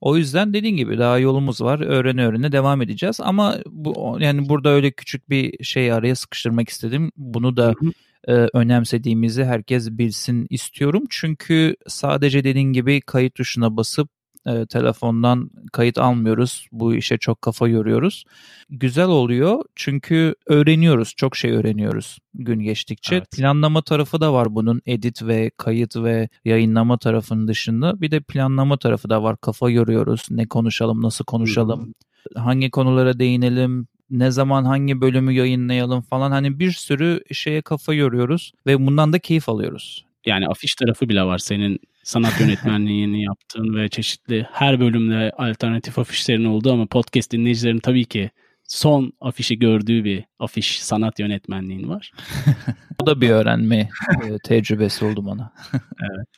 O 0.00 0.16
yüzden 0.16 0.54
dediğin 0.54 0.76
gibi 0.76 0.98
daha 0.98 1.18
yolumuz 1.18 1.60
var. 1.60 1.80
Öğrene 1.80 2.26
öğrene 2.26 2.52
devam 2.52 2.82
edeceğiz. 2.82 3.20
Ama 3.20 3.56
bu 3.66 4.16
yani 4.20 4.48
burada 4.48 4.68
öyle 4.68 4.90
küçük 4.90 5.30
bir 5.30 5.64
şey 5.64 5.92
araya 5.92 6.14
sıkıştırmak 6.16 6.68
istedim. 6.68 7.12
Bunu 7.16 7.56
da 7.56 7.66
hı 7.66 7.86
hı 7.86 7.92
e, 8.28 8.32
önemsediğimizi 8.32 9.44
herkes 9.44 9.90
bilsin 9.90 10.46
istiyorum. 10.50 11.04
Çünkü 11.10 11.76
sadece 11.86 12.44
dediğin 12.44 12.72
gibi 12.72 13.00
kayıt 13.00 13.34
tuşuna 13.34 13.76
basıp 13.76 14.10
e, 14.48 14.66
telefondan 14.66 15.50
kayıt 15.72 15.98
almıyoruz. 15.98 16.68
Bu 16.72 16.94
işe 16.94 17.18
çok 17.18 17.42
kafa 17.42 17.68
yoruyoruz. 17.68 18.24
Güzel 18.70 19.08
oluyor 19.08 19.64
çünkü 19.76 20.34
öğreniyoruz. 20.46 21.14
Çok 21.16 21.36
şey 21.36 21.50
öğreniyoruz 21.52 22.18
gün 22.34 22.60
geçtikçe. 22.60 23.16
Evet. 23.16 23.30
Planlama 23.30 23.82
tarafı 23.82 24.20
da 24.20 24.32
var 24.32 24.54
bunun. 24.54 24.80
Edit 24.86 25.22
ve 25.22 25.50
kayıt 25.56 25.96
ve 25.96 26.28
yayınlama 26.44 26.98
tarafının 26.98 27.48
dışında. 27.48 28.00
Bir 28.00 28.10
de 28.10 28.20
planlama 28.20 28.76
tarafı 28.76 29.10
da 29.10 29.22
var. 29.22 29.36
Kafa 29.40 29.70
yoruyoruz. 29.70 30.26
Ne 30.30 30.46
konuşalım, 30.46 31.02
nasıl 31.02 31.24
konuşalım, 31.24 31.94
hangi 32.34 32.70
konulara 32.70 33.18
değinelim, 33.18 33.88
ne 34.10 34.30
zaman 34.30 34.64
hangi 34.64 35.00
bölümü 35.00 35.32
yayınlayalım 35.32 36.02
falan 36.02 36.30
hani 36.30 36.58
bir 36.58 36.72
sürü 36.72 37.20
şeye 37.32 37.62
kafa 37.62 37.94
yoruyoruz 37.94 38.52
ve 38.66 38.86
bundan 38.86 39.12
da 39.12 39.18
keyif 39.18 39.48
alıyoruz. 39.48 40.04
Yani 40.26 40.46
afiş 40.48 40.74
tarafı 40.74 41.08
bile 41.08 41.22
var 41.22 41.38
senin 41.38 41.78
sanat 42.08 42.40
yönetmenliğini 42.40 43.22
yaptığın 43.22 43.76
ve 43.76 43.88
çeşitli 43.88 44.46
her 44.52 44.80
bölümde 44.80 45.32
alternatif 45.38 45.98
afişlerin 45.98 46.44
olduğu 46.44 46.72
ama 46.72 46.86
podcast 46.86 47.32
dinleyicilerin 47.32 47.78
tabii 47.78 48.04
ki 48.04 48.30
son 48.64 49.12
afişi 49.20 49.58
gördüğü 49.58 50.04
bir 50.04 50.24
afiş 50.38 50.82
sanat 50.82 51.18
yönetmenliğin 51.18 51.88
var. 51.88 52.12
o 53.02 53.06
da 53.06 53.20
bir 53.20 53.30
öğrenme 53.30 53.88
e, 54.24 54.38
tecrübesi 54.44 55.04
oldu 55.04 55.26
bana. 55.26 55.52
evet. 56.00 56.28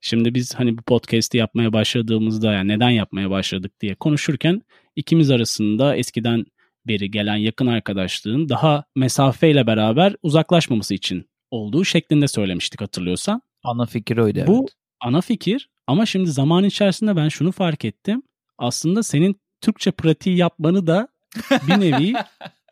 Şimdi 0.00 0.34
biz 0.34 0.54
hani 0.54 0.78
bu 0.78 0.82
podcast'i 0.82 1.38
yapmaya 1.38 1.72
başladığımızda 1.72 2.52
yani 2.52 2.68
neden 2.68 2.90
yapmaya 2.90 3.30
başladık 3.30 3.72
diye 3.80 3.94
konuşurken 3.94 4.62
ikimiz 4.96 5.30
arasında 5.30 5.96
eskiden 5.96 6.44
beri 6.86 7.10
gelen 7.10 7.36
yakın 7.36 7.66
arkadaşlığın 7.66 8.48
daha 8.48 8.84
mesafeyle 8.96 9.66
beraber 9.66 10.16
uzaklaşmaması 10.22 10.94
için 10.94 11.30
olduğu 11.50 11.84
şeklinde 11.84 12.28
söylemiştik 12.28 12.80
hatırlıyorsan. 12.80 13.42
Ana 13.62 13.86
fikir 13.86 14.16
oydu 14.16 14.44
Bu 14.46 14.66
ana 15.04 15.20
fikir 15.20 15.68
ama 15.86 16.06
şimdi 16.06 16.30
zaman 16.30 16.64
içerisinde 16.64 17.16
ben 17.16 17.28
şunu 17.28 17.52
fark 17.52 17.84
ettim. 17.84 18.22
Aslında 18.58 19.02
senin 19.02 19.40
Türkçe 19.60 19.90
pratiği 19.90 20.36
yapmanı 20.36 20.86
da 20.86 21.08
bir 21.52 21.80
nevi 21.80 22.12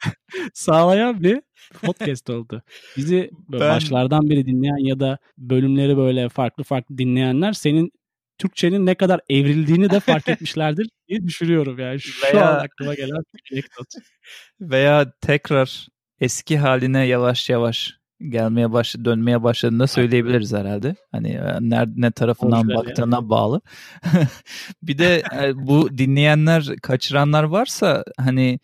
sağlayan 0.54 1.22
bir 1.22 1.42
podcast 1.82 2.30
oldu. 2.30 2.62
Bizi 2.96 3.30
ben... 3.48 3.60
başlardan 3.60 4.30
beri 4.30 4.46
dinleyen 4.46 4.86
ya 4.86 5.00
da 5.00 5.18
bölümleri 5.38 5.96
böyle 5.96 6.28
farklı 6.28 6.64
farklı 6.64 6.98
dinleyenler 6.98 7.52
senin 7.52 7.92
Türkçenin 8.38 8.86
ne 8.86 8.94
kadar 8.94 9.20
evrildiğini 9.28 9.90
de 9.90 10.00
fark 10.00 10.28
etmişlerdir 10.28 10.88
diye 11.08 11.22
düşünüyorum 11.22 11.78
yani. 11.78 12.00
Şu 12.00 12.26
veya, 12.26 12.50
an 12.50 12.64
aklıma 12.64 12.94
gelen 12.94 13.22
bir 13.34 13.52
anekdot. 13.52 13.86
Veya 14.60 15.12
tekrar 15.20 15.86
eski 16.20 16.58
haline 16.58 17.06
yavaş 17.06 17.50
yavaş 17.50 18.01
gelmeye 18.28 18.72
baş 18.72 18.96
dönmeye 19.04 19.42
başladığında 19.42 19.86
söyleyebiliriz 19.86 20.52
herhalde. 20.52 20.94
Hani 21.12 21.28
e, 21.28 21.56
nerede 21.60 21.92
ne 21.96 22.10
tarafından 22.10 22.68
Hoş 22.68 22.74
baktığına 22.74 23.16
yani. 23.16 23.28
bağlı. 23.28 23.60
bir 24.82 24.98
de 24.98 25.22
e, 25.42 25.66
bu 25.66 25.98
dinleyenler 25.98 26.76
kaçıranlar 26.82 27.44
varsa 27.44 28.04
hani 28.16 28.60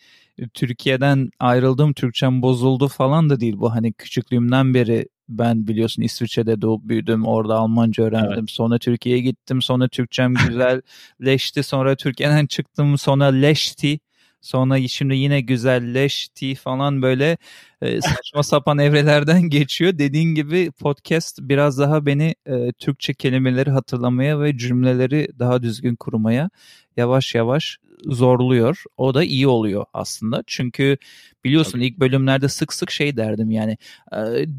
Türkiye'den 0.55 1.31
ayrıldım, 1.41 1.93
Türkçem 1.93 2.43
bozuldu 2.43 2.89
falan 2.89 3.31
da 3.31 3.41
değil 3.41 3.55
bu. 3.59 3.75
Hani 3.75 3.93
küçüklüğümden 3.93 4.75
beri 4.75 5.09
ben 5.29 5.67
biliyorsun 5.67 6.03
İsviçre'de 6.03 6.63
doğup 6.63 6.85
büyüdüm. 6.85 7.27
Orada 7.27 7.55
Almanca 7.55 8.05
öğrendim. 8.05 8.39
Evet. 8.39 8.51
Sonra 8.51 8.79
Türkiye'ye 8.79 9.23
gittim. 9.23 9.63
Sonra 9.63 9.89
Türkçem 9.89 10.35
güzelleşti. 10.35 11.63
sonra 11.63 11.97
Türkiye'den 11.97 12.47
çıktım. 12.47 12.99
Sonra 12.99 13.25
leşti. 13.25 14.01
Sonra 14.41 14.89
şimdi 14.89 15.17
yine 15.17 15.41
güzelleşti 15.41 16.55
falan 16.55 17.03
böyle 17.03 17.39
e, 17.83 18.01
saçma 18.01 18.43
sapan 18.43 18.79
evrelerden 18.79 19.43
geçiyor. 19.51 19.99
Dediğin 19.99 20.35
gibi 20.35 20.71
podcast 20.71 21.39
biraz 21.43 21.79
daha 21.79 22.07
beni 22.07 22.35
e, 22.47 22.73
Türkçe 22.73 23.15
kelimeleri 23.15 23.71
hatırlamaya 23.71 24.41
ve 24.41 24.59
cümleleri 24.59 25.29
daha 25.39 25.63
düzgün 25.63 25.97
kurmaya 25.97 26.51
yavaş 26.97 27.35
yavaş 27.35 27.79
zorluyor. 28.05 28.83
O 28.97 29.15
da 29.15 29.25
iyi 29.25 29.47
oluyor 29.47 29.85
aslında. 29.93 30.45
Çünkü 30.47 30.97
biliyorsun 31.45 31.73
Tabii. 31.73 31.87
ilk 31.87 31.99
bölümlerde 31.99 32.49
sık 32.49 32.73
sık 32.73 32.91
şey 32.91 33.17
derdim 33.17 33.51
yani 33.51 33.79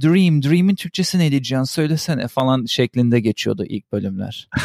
Dream, 0.02 0.44
Dream'in 0.44 0.76
Türkçesi 0.76 1.20
ne 1.20 1.32
diyeceksin 1.32 1.64
söylesene 1.64 2.28
falan 2.28 2.66
şeklinde 2.66 3.20
geçiyordu 3.20 3.66
ilk 3.66 3.92
bölümler. 3.92 4.50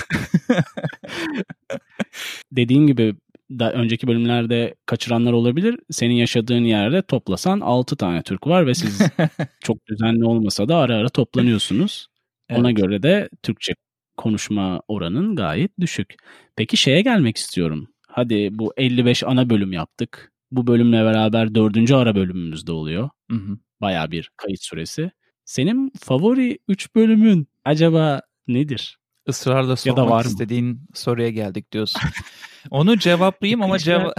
Dediğin 2.52 2.86
gibi 2.86 3.14
da 3.58 3.72
önceki 3.72 4.06
bölümlerde 4.06 4.74
kaçıranlar 4.86 5.32
olabilir. 5.32 5.78
Senin 5.90 6.14
yaşadığın 6.14 6.64
yerde 6.64 7.02
toplasan 7.02 7.60
6 7.60 7.96
tane 7.96 8.22
Türk 8.22 8.46
var 8.46 8.66
ve 8.66 8.74
siz 8.74 8.98
çok 9.60 9.86
düzenli 9.86 10.24
olmasa 10.24 10.68
da 10.68 10.76
ara 10.76 10.96
ara 10.96 11.08
toplanıyorsunuz. 11.08 12.06
Evet. 12.48 12.60
Ona 12.60 12.70
göre 12.70 13.02
de 13.02 13.28
Türkçe 13.42 13.74
konuşma 14.16 14.82
oranın 14.88 15.36
gayet 15.36 15.80
düşük. 15.80 16.14
Peki 16.56 16.76
şeye 16.76 17.00
gelmek 17.00 17.36
istiyorum. 17.36 17.88
Hadi 18.08 18.48
bu 18.52 18.72
55 18.76 19.24
ana 19.24 19.50
bölüm 19.50 19.72
yaptık. 19.72 20.32
Bu 20.50 20.66
bölümle 20.66 21.04
beraber 21.04 21.54
dördüncü 21.54 21.94
ara 21.94 22.14
bölümümüz 22.14 22.66
de 22.66 22.72
oluyor. 22.72 23.10
Hı 23.30 23.36
hı. 23.36 23.58
Bayağı 23.80 24.10
bir 24.10 24.30
kayıt 24.36 24.62
süresi. 24.62 25.10
Senin 25.44 25.92
favori 26.00 26.58
3 26.68 26.94
bölümün 26.94 27.48
acaba 27.64 28.22
nedir? 28.48 28.98
Israrla 29.28 29.76
sormak 29.76 29.98
ya 29.98 30.04
da 30.04 30.10
var 30.10 30.24
istediğin 30.24 30.80
soruya 30.94 31.30
geldik 31.30 31.72
diyorsun. 31.72 32.00
onu 32.70 32.98
cevaplayayım 32.98 33.62
ama 33.62 33.78
ceva 33.78 34.14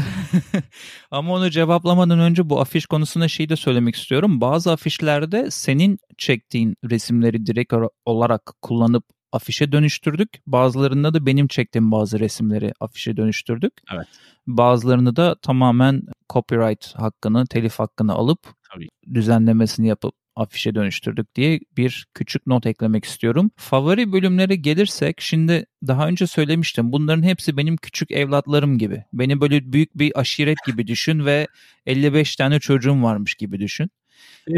ama 1.12 1.34
onu 1.34 1.50
cevaplamadan 1.50 2.20
önce 2.20 2.50
bu 2.50 2.62
afiş 2.62 2.86
konusunda 2.86 3.28
şeyi 3.28 3.50
de 3.50 3.56
söylemek 3.56 3.96
istiyorum. 3.96 4.42
Bazı 4.42 4.72
afişlerde 4.72 5.52
senin 5.52 5.98
çektiğin 6.18 6.76
resimleri 6.90 7.46
direkt 7.46 7.74
olarak 8.06 8.42
kullanıp 8.62 9.04
afişe 9.32 9.72
dönüştürdük. 9.72 10.30
Bazılarında 10.48 11.14
da 11.14 11.26
benim 11.26 11.48
çektiğim 11.48 11.92
bazı 11.92 12.20
resimleri 12.20 12.74
afişe 12.80 13.18
dönüştürdük. 13.18 13.74
Evet. 13.94 14.08
Bazılarını 14.48 15.16
da 15.16 15.36
tamamen 15.42 16.02
copyright 16.30 16.96
hakkını, 16.96 17.46
telif 17.48 17.80
hakkını 17.80 18.14
alıp 18.14 18.40
Tabii. 18.74 18.88
düzenlemesini 19.14 19.88
yapıp 19.88 20.16
afişe 20.36 20.76
dönüştürdük 20.76 21.36
diye 21.36 21.60
bir 21.78 22.08
küçük 22.14 22.48
not 22.48 22.66
eklemek 22.66 23.06
istiyorum. 23.06 23.52
Favori 23.56 24.12
bölümlere 24.12 24.56
gelirsek 24.56 25.22
şimdi 25.22 25.66
daha 25.88 26.08
önce 26.08 26.28
söylemiştim 26.28 26.92
bunların 26.92 27.24
hepsi 27.24 27.58
benim 27.58 27.78
küçük 27.78 28.12
evlatlarım 28.12 28.78
gibi. 28.78 29.04
Beni 29.14 29.42
böyle 29.42 29.74
büyük 29.74 30.00
bir 30.00 30.20
aşiret 30.20 30.58
gibi 30.66 30.88
düşün 30.88 31.26
ve 31.26 31.48
55 31.86 32.36
tane 32.36 32.60
çocuğum 32.60 33.04
varmış 33.04 33.36
gibi 33.36 33.60
düşün. 33.60 33.90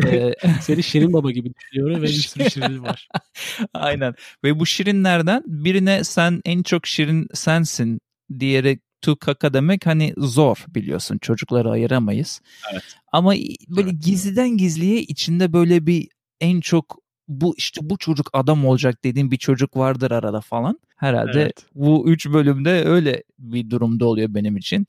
Ee, 0.06 0.32
Seni 0.62 0.84
Şirin 0.84 1.14
Baba 1.14 1.32
gibi 1.32 1.54
düşünüyorum 1.56 2.02
ve 2.02 2.04
bir 2.04 2.08
sürü 2.08 2.50
Şirin 2.50 2.84
var. 2.84 3.08
Aynen. 3.74 4.14
Ve 4.44 4.60
bu 4.60 4.66
şirinlerden 4.66 5.44
birine 5.48 6.04
sen 6.04 6.42
en 6.46 6.64
çok 6.64 6.88
şirin 6.88 7.28
sensin 7.34 8.00
diyerek 8.40 8.82
tu 9.02 9.16
kaka 9.20 9.54
demek 9.54 9.86
hani 9.86 10.14
zor 10.18 10.66
biliyorsun. 10.68 11.18
Çocukları 11.18 11.72
ayıramayız. 11.72 12.42
Evet. 12.72 12.84
Ama 13.12 13.34
böyle 13.68 13.90
Evet. 13.90 14.04
gizliden 14.04 14.58
gizliye 14.58 15.02
içinde 15.02 15.54
böyle 15.54 15.86
bir 15.86 16.08
en 16.42 16.60
çok 16.62 16.98
bu 17.28 17.54
işte 17.58 17.80
bu 17.84 17.98
çocuk 17.98 18.30
adam 18.34 18.66
olacak 18.66 19.04
dediğin 19.04 19.32
bir 19.32 19.38
çocuk 19.38 19.78
vardır 19.78 20.12
arada 20.12 20.42
falan. 20.42 20.80
Herhalde 20.96 21.42
Evet. 21.42 21.66
bu 21.76 22.10
üç 22.10 22.28
bölümde 22.30 22.86
öyle 22.86 23.24
bir 23.40 23.70
durumda 23.70 24.06
oluyor 24.06 24.34
benim 24.34 24.58
için. 24.58 24.88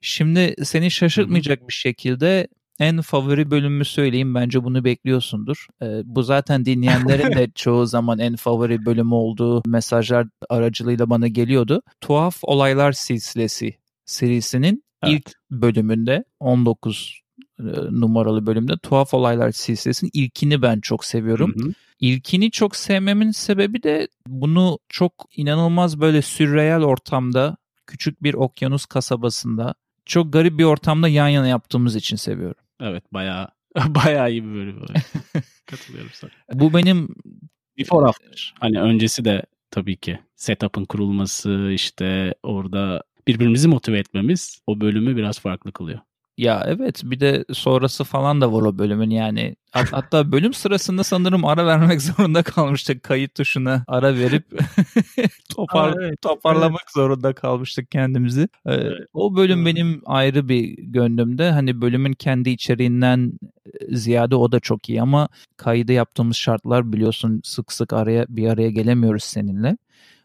Şimdi 0.00 0.54
seni 0.64 0.90
şaşırtmayacak 0.90 1.68
bir 1.68 1.72
şekilde 1.72 2.48
en 2.80 3.00
favori 3.00 3.50
bölümümü 3.50 3.84
söyleyeyim. 3.84 4.34
Bence 4.34 4.64
bunu 4.64 4.84
bekliyorsundur. 4.84 5.66
Ee, 5.82 6.02
bu 6.04 6.22
zaten 6.22 6.64
dinleyenlerin 6.64 7.32
de 7.32 7.50
çoğu 7.54 7.86
zaman 7.86 8.18
en 8.18 8.36
favori 8.36 8.86
bölümü 8.86 9.14
olduğu 9.14 9.62
mesajlar 9.66 10.26
aracılığıyla 10.48 11.10
bana 11.10 11.28
geliyordu. 11.28 11.82
Tuhaf 12.00 12.38
Olaylar 12.42 12.92
Silsilesi 12.92 13.74
serisinin 14.04 14.84
Evet. 15.02 15.14
ilk 15.14 15.32
bölümünde 15.50 16.24
19 16.40 17.20
e, 17.58 17.62
numaralı 17.90 18.46
bölümde 18.46 18.72
Tuhaf 18.82 19.14
Olaylar 19.14 19.52
Silsilesi'nin 19.52 20.10
ilkini 20.14 20.62
ben 20.62 20.80
çok 20.80 21.04
seviyorum. 21.04 21.54
Hı 21.58 21.68
hı. 21.68 21.72
İlkini 22.00 22.50
çok 22.50 22.76
sevmemin 22.76 23.30
sebebi 23.30 23.82
de 23.82 24.08
bunu 24.26 24.78
çok 24.88 25.12
inanılmaz 25.36 26.00
böyle 26.00 26.22
sürreel 26.22 26.82
ortamda 26.82 27.56
küçük 27.86 28.22
bir 28.22 28.34
okyanus 28.34 28.86
kasabasında 28.86 29.74
çok 30.06 30.32
garip 30.32 30.58
bir 30.58 30.64
ortamda 30.64 31.08
yan 31.08 31.28
yana 31.28 31.46
yaptığımız 31.46 31.96
için 31.96 32.16
seviyorum. 32.16 32.65
Evet 32.80 33.12
bayağı 33.12 33.48
bayağı 33.86 34.30
iyi 34.30 34.44
bir 34.44 34.54
bölüm. 34.54 34.82
Katılıyorum 35.66 36.10
sana. 36.12 36.30
Bu 36.52 36.74
benim 36.74 37.08
Before 37.78 38.06
after. 38.06 38.54
Hani 38.60 38.80
öncesi 38.80 39.24
de 39.24 39.42
tabii 39.70 39.96
ki 39.96 40.18
setup'ın 40.36 40.84
kurulması 40.84 41.70
işte 41.74 42.34
orada 42.42 43.02
birbirimizi 43.26 43.68
motive 43.68 43.98
etmemiz 43.98 44.60
o 44.66 44.80
bölümü 44.80 45.16
biraz 45.16 45.40
farklı 45.40 45.72
kılıyor. 45.72 46.00
Ya 46.38 46.64
evet 46.66 47.02
bir 47.04 47.20
de 47.20 47.44
sonrası 47.52 48.04
falan 48.04 48.40
da 48.40 48.52
var 48.52 48.62
o 48.62 48.78
bölümün 48.78 49.10
yani. 49.10 49.56
Hat- 49.70 49.92
Hatta 49.92 50.32
bölüm 50.32 50.54
sırasında 50.54 51.04
sanırım 51.04 51.44
ara 51.44 51.66
vermek 51.66 52.02
zorunda 52.02 52.42
kalmıştık. 52.42 53.02
Kayıt 53.02 53.34
tuşuna 53.34 53.84
ara 53.88 54.14
verip 54.14 54.44
topar, 55.54 55.88
Aa, 55.88 55.94
evet, 56.00 56.22
toparlamak 56.22 56.90
zorunda 56.94 57.32
kalmıştık 57.32 57.90
kendimizi. 57.90 58.40
Ee, 58.42 58.72
Evet. 58.74 59.08
O 59.14 59.36
bölüm 59.36 59.58
Evet. 59.66 59.66
benim 59.76 60.02
ayrı 60.06 60.48
bir 60.48 60.74
gönlümde. 60.78 61.50
Hani 61.50 61.80
bölümün 61.80 62.12
kendi 62.12 62.50
içeriğinden 62.50 63.32
ziyade 63.90 64.36
o 64.36 64.52
da 64.52 64.60
çok 64.60 64.88
iyi 64.88 65.02
ama 65.02 65.28
kaydı 65.56 65.92
yaptığımız 65.92 66.36
şartlar 66.36 66.92
biliyorsun 66.92 67.40
sık 67.44 67.72
sık 67.72 67.92
araya 67.92 68.26
bir 68.28 68.48
araya 68.48 68.70
gelemiyoruz 68.70 69.24
seninle. 69.24 69.76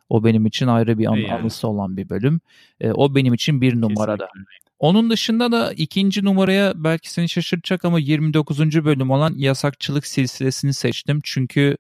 O 0.10 0.24
benim 0.24 0.46
için 0.46 0.68
ayrı 0.68 0.98
bir 0.98 1.06
an- 1.06 1.18
E 1.18 1.22
yani. 1.22 1.34
anısı 1.34 1.68
olan 1.68 1.98
bir 1.98 2.10
bölüm. 2.10 2.42
Ee, 2.82 2.92
o 2.92 3.16
benim 3.16 3.34
için 3.34 3.62
bir 3.62 3.82
numarada. 3.82 4.28
Kesinlikle. 4.28 4.71
Onun 4.82 5.10
dışında 5.10 5.52
da 5.52 5.74
ikinci 5.74 6.26
numaraya 6.26 6.74
belki 6.76 7.12
seni 7.12 7.30
şaşırtacak 7.30 7.86
ama 7.86 8.00
29. 8.00 8.86
bölüm 8.86 9.12
olan 9.12 9.34
yasakçılık 9.38 10.08
silsilesini 10.08 10.74
seçtim. 10.74 11.20
Çünkü. 11.24 11.78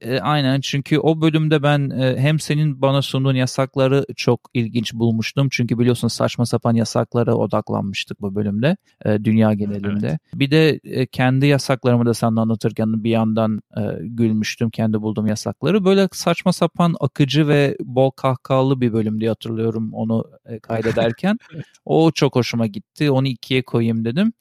E, 0.00 0.20
aynen 0.20 0.60
çünkü 0.60 0.98
o 0.98 1.20
bölümde 1.20 1.62
ben 1.62 1.90
e, 1.90 2.16
hem 2.18 2.40
senin 2.40 2.82
bana 2.82 3.02
sunduğun 3.02 3.34
yasakları 3.34 4.06
çok 4.16 4.40
ilginç 4.54 4.94
bulmuştum. 4.94 5.48
Çünkü 5.50 5.78
biliyorsun 5.78 6.08
saçma 6.08 6.46
sapan 6.46 6.74
yasaklara 6.74 7.34
odaklanmıştık 7.34 8.20
bu 8.20 8.34
bölümde 8.34 8.76
e, 9.04 9.24
dünya 9.24 9.54
genelinde. 9.54 10.18
Bir 10.34 10.50
de 10.50 10.80
e, 10.84 11.06
kendi 11.06 11.46
yasaklarımı 11.46 12.06
da 12.06 12.14
sana 12.14 12.40
anlatırken 12.40 13.04
bir 13.04 13.10
yandan 13.10 13.60
e, 13.76 13.82
gülmüştüm 14.00 14.70
kendi 14.70 15.00
bulduğum 15.02 15.26
yasakları. 15.26 15.84
Böyle 15.84 16.08
saçma 16.12 16.52
sapan 16.52 16.94
akıcı 17.00 17.48
ve 17.48 17.76
bol 17.80 18.10
kahkahalı 18.10 18.80
bir 18.80 18.92
bölüm 18.92 19.20
diye 19.20 19.30
hatırlıyorum 19.30 19.92
onu 19.92 20.24
e, 20.46 20.58
kaydederken. 20.58 21.38
O 21.84 22.10
çok 22.10 22.36
hoşuma 22.36 22.66
gitti. 22.66 23.10
Onu 23.10 23.26
ikiye 23.26 23.62
koyayım 23.62 24.04
dedim. 24.04 24.32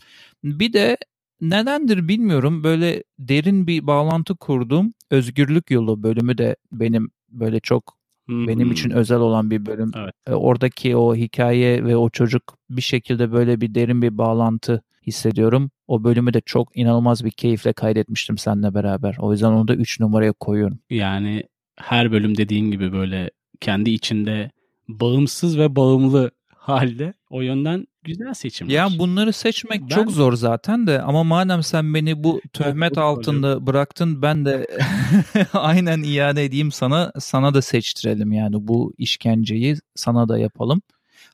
Bir 0.43 0.73
de 0.73 0.97
nedendir 1.41 2.07
bilmiyorum 2.07 2.63
böyle 2.63 3.03
derin 3.19 3.67
bir 3.67 3.87
bağlantı 3.87 4.35
kurduğum 4.35 4.93
Özgürlük 5.11 5.71
Yolu 5.71 6.03
bölümü 6.03 6.37
de 6.37 6.55
benim 6.71 7.09
böyle 7.29 7.59
çok 7.59 7.97
benim 8.29 8.65
Hmm. 8.65 8.71
için 8.71 8.89
özel 8.89 9.17
olan 9.19 9.51
bir 9.51 9.65
bölüm. 9.65 9.91
Evet. 9.95 10.13
E, 10.27 10.33
Oradaki 10.33 10.95
o 10.95 11.15
hikaye 11.15 11.85
ve 11.85 11.97
o 11.97 12.09
çocuk 12.09 12.43
bir 12.69 12.81
şekilde 12.81 13.31
böyle 13.31 13.61
bir 13.61 13.75
derin 13.75 14.01
bir 14.01 14.17
bağlantı 14.17 14.81
hissediyorum. 15.07 15.71
O 15.87 16.03
bölümü 16.03 16.33
de 16.33 16.41
çok 16.45 16.77
inanılmaz 16.77 17.25
bir 17.25 17.31
keyifle 17.31 17.73
kaydetmiştim 17.73 18.37
seninle 18.37 18.73
beraber. 18.73 19.15
O 19.19 19.31
yüzden 19.31 19.47
onu 19.51 19.67
da 19.67 19.75
3 19.75 19.99
numaraya 19.99 20.31
koyuyorum. 20.33 20.79
Yani 20.89 21.43
her 21.79 22.11
bölüm 22.11 22.37
dediğin 22.37 22.71
gibi 22.71 22.91
böyle 22.93 23.31
kendi 23.59 23.89
içinde 23.89 24.51
bağımsız 24.87 25.57
ve 25.59 25.75
bağımlı 25.75 26.31
halde 26.67 27.13
o 27.29 27.41
yönden 27.41 27.87
güzel 28.03 28.33
seçimler. 28.33 28.73
Ya 28.73 28.89
bunları 28.99 29.33
seçmek 29.33 29.81
Ben- 29.81 29.87
çok 29.87 30.11
zor 30.11 30.33
zaten 30.33 30.87
de 30.87 31.01
ama 31.01 31.23
madem 31.23 31.63
sen 31.63 31.93
beni 31.93 32.23
bu 32.23 32.41
töhmet 32.53 32.97
altında 32.97 33.67
bıraktın 33.67 34.21
ben 34.21 34.45
de 34.45 34.67
aynen 35.53 36.03
iade 36.03 36.45
edeyim 36.45 36.71
sana 36.71 37.11
sana 37.19 37.53
da 37.53 37.61
seçtirelim 37.61 38.31
yani 38.31 38.55
bu 38.67 38.93
işkenceyi 38.97 39.77
sana 39.95 40.29
da 40.29 40.39
yapalım. 40.39 40.81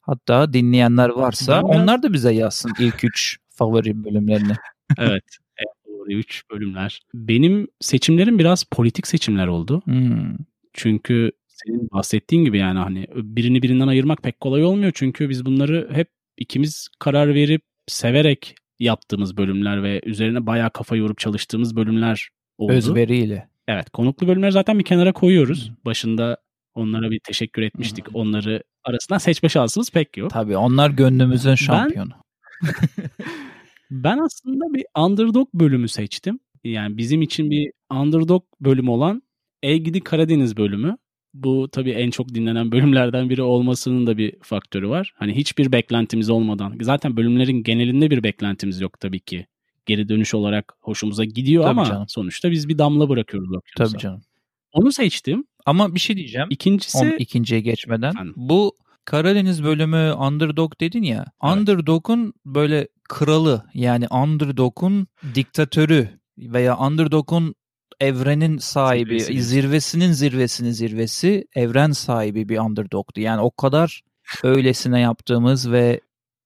Hatta 0.02 0.54
dinleyenler 0.54 1.10
varsa 1.10 1.62
Ben 1.64 1.68
onlar 1.68 2.04
da 2.04 2.14
bize 2.14 2.34
yazsın 2.34 2.72
ilk 2.80 3.04
üç 3.04 3.38
favori 3.50 4.04
bölümlerini. 4.04 4.54
evet. 4.98 5.24
Doğru 5.88 6.14
3 6.14 6.44
bölümler. 6.52 7.02
Benim 7.14 7.68
seçimlerim 7.80 8.40
biraz 8.40 8.64
politik 8.64 9.08
seçimler 9.08 9.48
oldu. 9.48 9.82
Hmm. 9.86 10.36
Çünkü 10.74 11.32
senin 11.54 11.90
bahsettiğin 11.92 12.46
gibi 12.46 12.58
yani 12.58 12.80
hani 12.80 13.08
birini 13.14 13.62
birinden 13.62 13.88
ayırmak 13.88 14.24
pek 14.24 14.40
kolay 14.40 14.64
olmuyor. 14.64 14.92
Çünkü 14.96 15.30
biz 15.30 15.46
bunları 15.46 15.90
hep 15.92 16.08
ikimiz 16.38 16.88
karar 17.00 17.34
verip 17.34 17.62
severek 17.88 18.56
yaptığımız 18.80 19.38
bölümler 19.38 19.84
ve 19.84 20.02
üzerine 20.06 20.46
bayağı 20.46 20.70
kafa 20.70 20.96
yorup 20.96 21.18
çalıştığımız 21.18 21.76
bölümler 21.76 22.30
oldu. 22.58 22.74
Özveriyle. 22.74 23.50
Evet 23.68 23.90
konuklu 23.90 24.28
bölümleri 24.28 24.52
zaten 24.52 24.80
bir 24.80 24.84
kenara 24.84 25.14
koyuyoruz. 25.14 25.72
Başında 25.86 26.38
onlara 26.76 27.12
bir 27.12 27.20
teşekkür 27.24 27.62
etmiştik. 27.62 28.06
Onları 28.14 28.64
arasından 28.84 29.18
seçme 29.18 29.50
şansımız 29.50 29.92
pek 29.92 30.18
yok. 30.18 30.30
Tabii 30.30 30.58
onlar 30.58 30.90
gönlümüzün 30.90 31.56
şampiyonu. 31.56 32.12
Ben 33.92 34.18
aslında 34.18 34.74
bir 34.74 34.86
underdog 34.98 35.48
bölümü 35.54 35.88
seçtim. 35.88 36.40
Yani 36.64 36.98
bizim 36.98 37.22
için 37.22 37.50
bir 37.52 37.72
underdog 37.92 38.44
bölümü 38.62 38.90
olan 38.90 39.22
Egidi 39.64 40.02
Karadeniz 40.02 40.58
bölümü. 40.58 40.98
Bu 41.34 41.68
tabii 41.72 41.92
en 41.92 42.10
çok 42.10 42.30
dinlenen 42.34 42.72
bölümlerden 42.72 43.30
biri 43.30 43.42
olmasının 43.42 44.08
da 44.08 44.18
bir 44.18 44.34
faktörü 44.42 44.90
var. 44.90 45.14
Hani 45.16 45.36
hiçbir 45.36 45.72
beklentimiz 45.72 46.30
olmadan. 46.30 46.78
Zaten 46.82 47.18
bölümlerin 47.18 47.64
genelinde 47.64 48.12
bir 48.12 48.24
beklentimiz 48.24 48.82
yok 48.82 49.00
tabii 49.00 49.20
ki. 49.20 49.48
Geri 49.86 50.10
dönüş 50.10 50.34
olarak 50.34 50.74
hoşumuza 50.82 51.24
gidiyor 51.24 51.64
Tabii 51.64 51.72
ama 51.72 51.86
canım. 51.86 52.06
sonuçta 52.08 52.52
biz 52.52 52.70
bir 52.70 52.78
damla 52.78 53.10
bırakıyoruz 53.10 53.50
okyanusa. 53.50 53.94
Tabii 53.94 54.02
canım. 54.02 54.22
Onu 54.74 54.92
seçtim. 54.92 55.44
Ama 55.66 55.96
bir 55.96 56.00
şey 56.00 56.16
diyeceğim. 56.16 56.48
İkincisi 56.50 56.98
On, 56.98 57.18
ikinciye 57.20 57.62
geçmeden. 57.62 58.10
Efendim? 58.10 58.34
Bu 58.38 58.78
Karadeniz 59.06 59.64
bölümü 59.64 60.14
underdog 60.14 60.80
dedin 60.80 61.04
ya. 61.04 61.26
Evet. 61.44 61.58
Underdog'un 61.58 62.34
böyle 62.46 62.88
kralı 63.10 63.66
yani 63.74 64.08
underdog'un 64.08 65.08
diktatörü 65.36 66.10
veya 66.38 66.78
underdog'un 66.78 67.56
evrenin 68.00 68.58
sahibi, 68.58 69.20
Zirvesi. 69.20 69.44
zirvesinin 69.44 70.12
zirvesinin 70.12 70.72
zirvesi, 70.72 71.46
evren 71.56 71.92
sahibi 71.92 72.50
bir 72.50 72.60
underdog'du. 72.60 73.20
Yani 73.20 73.42
o 73.42 73.52
kadar 73.52 74.02
öylesine 74.44 75.00
yaptığımız 75.00 75.72
ve 75.72 76.00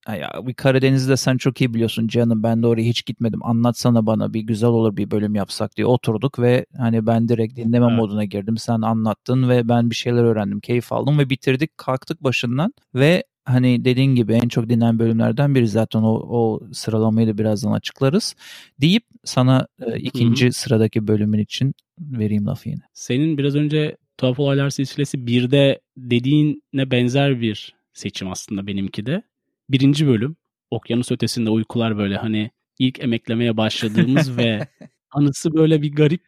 ya 0.08 0.32
bir 0.48 0.54
Karadeniz'de 0.54 1.18
sen 1.18 1.38
çok 1.38 1.62
iyi 1.62 1.74
biliyorsun 1.74 2.08
canım 2.08 2.44
ben 2.44 2.64
de 2.64 2.68
oraya 2.68 2.84
hiç 2.84 3.06
gitmedim 3.06 3.46
anlatsana 3.46 4.06
bana 4.06 4.34
bir 4.34 4.42
güzel 4.42 4.70
olur 4.70 4.98
bir 4.98 5.12
bölüm 5.12 5.36
yapsak 5.36 5.78
diye 5.78 5.88
oturduk 5.88 6.40
ve 6.40 6.66
hani 6.78 7.08
ben 7.08 7.28
direkt 7.30 7.56
dinleme 7.56 7.86
Evet. 7.86 7.98
moduna 7.98 8.24
girdim 8.26 8.58
sen 8.58 8.82
anlattın 8.82 9.50
ve 9.50 9.70
ben 9.70 9.90
bir 9.90 9.96
şeyler 9.96 10.24
öğrendim 10.24 10.60
keyif 10.60 10.94
aldım 10.94 11.20
ve 11.20 11.30
bitirdik 11.30 11.78
kalktık 11.78 12.24
başından 12.24 12.74
ve 12.96 13.24
hani 13.46 13.86
dediğin 13.86 14.16
gibi 14.16 14.34
en 14.34 14.48
çok 14.48 14.70
dinlenen 14.70 15.00
bölümlerden 15.00 15.56
biri 15.56 15.68
zaten 15.68 16.00
o, 16.02 16.10
o 16.30 16.60
sıralamayı 16.74 17.28
da 17.28 17.38
birazdan 17.38 17.72
açıklarız 17.72 18.36
deyip 18.82 19.04
sana 19.28 19.68
e, 19.82 20.00
ikinci 20.00 20.52
sıradaki 20.52 21.08
bölümün 21.08 21.40
için 21.40 21.74
vereyim 22.00 22.46
lafı 22.46 22.70
yine. 22.70 22.82
senin 22.94 23.38
biraz 23.38 23.56
önce 23.56 23.98
Tuhaf 24.18 24.40
Olaylar 24.40 24.70
silsilesi 24.70 25.18
1'de 25.18 25.80
dediğine 25.98 26.92
benzer 26.92 27.42
bir 27.42 27.76
seçim 27.94 28.32
aslında 28.32 28.68
benimki 28.68 29.06
de. 29.06 29.24
Birinci 29.70 30.08
bölüm. 30.08 30.36
Okyanus 30.72 31.12
ötesinde 31.12 31.50
uykular 31.50 31.98
böyle 31.98 32.18
hani 32.18 32.52
ilk 32.80 33.00
emeklemeye 33.00 33.58
başladığımız 33.58 34.38
ve 34.38 34.68
anısı 35.12 35.54
böyle 35.54 35.82
bir 35.82 35.96
garip 35.96 36.22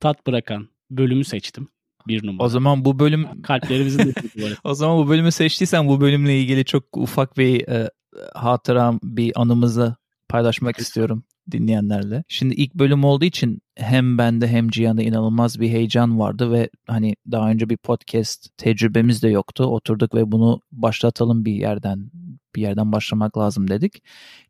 tat 0.00 0.26
bırakan 0.26 0.68
bölümü 0.90 1.24
seçtim. 1.24 1.68
Bir 2.08 2.26
numara. 2.26 2.46
O 2.46 2.48
zaman 2.48 2.84
bu 2.84 2.98
bölüm 2.98 3.42
Kalplerimizin 3.42 3.98
de 3.98 4.12
o 4.64 4.74
zaman 4.74 4.98
bu 4.98 5.08
bölümü 5.08 5.32
seçtiysen 5.32 5.88
bu 5.88 6.00
bölümle 6.00 6.40
ilgili 6.40 6.64
çok 6.64 6.96
ufak 6.96 7.38
bir 7.38 7.68
e, 7.68 7.90
hatıram, 8.34 9.00
bir 9.02 9.32
anımızı 9.34 9.96
paylaşmak 10.28 10.78
istiyorum 10.78 11.24
dinleyenlerle. 11.50 12.24
Şimdi 12.28 12.54
ilk 12.54 12.74
bölüm 12.74 13.04
olduğu 13.04 13.24
için 13.24 13.62
hem 13.76 14.18
bende 14.18 14.48
hem 14.48 14.68
Cihan'da 14.68 15.02
inanılmaz 15.02 15.60
bir 15.60 15.68
heyecan 15.68 16.18
vardı 16.18 16.52
ve 16.52 16.70
hani 16.86 17.16
daha 17.30 17.50
önce 17.50 17.68
bir 17.68 17.76
podcast 17.76 18.58
tecrübemiz 18.58 19.22
de 19.22 19.28
yoktu. 19.28 19.64
Oturduk 19.64 20.14
ve 20.14 20.32
bunu 20.32 20.60
başlatalım 20.72 21.44
bir 21.44 21.52
yerden 21.52 22.10
bir 22.56 22.62
yerden 22.62 22.92
başlamak 22.92 23.38
lazım 23.38 23.68
dedik. 23.68 24.02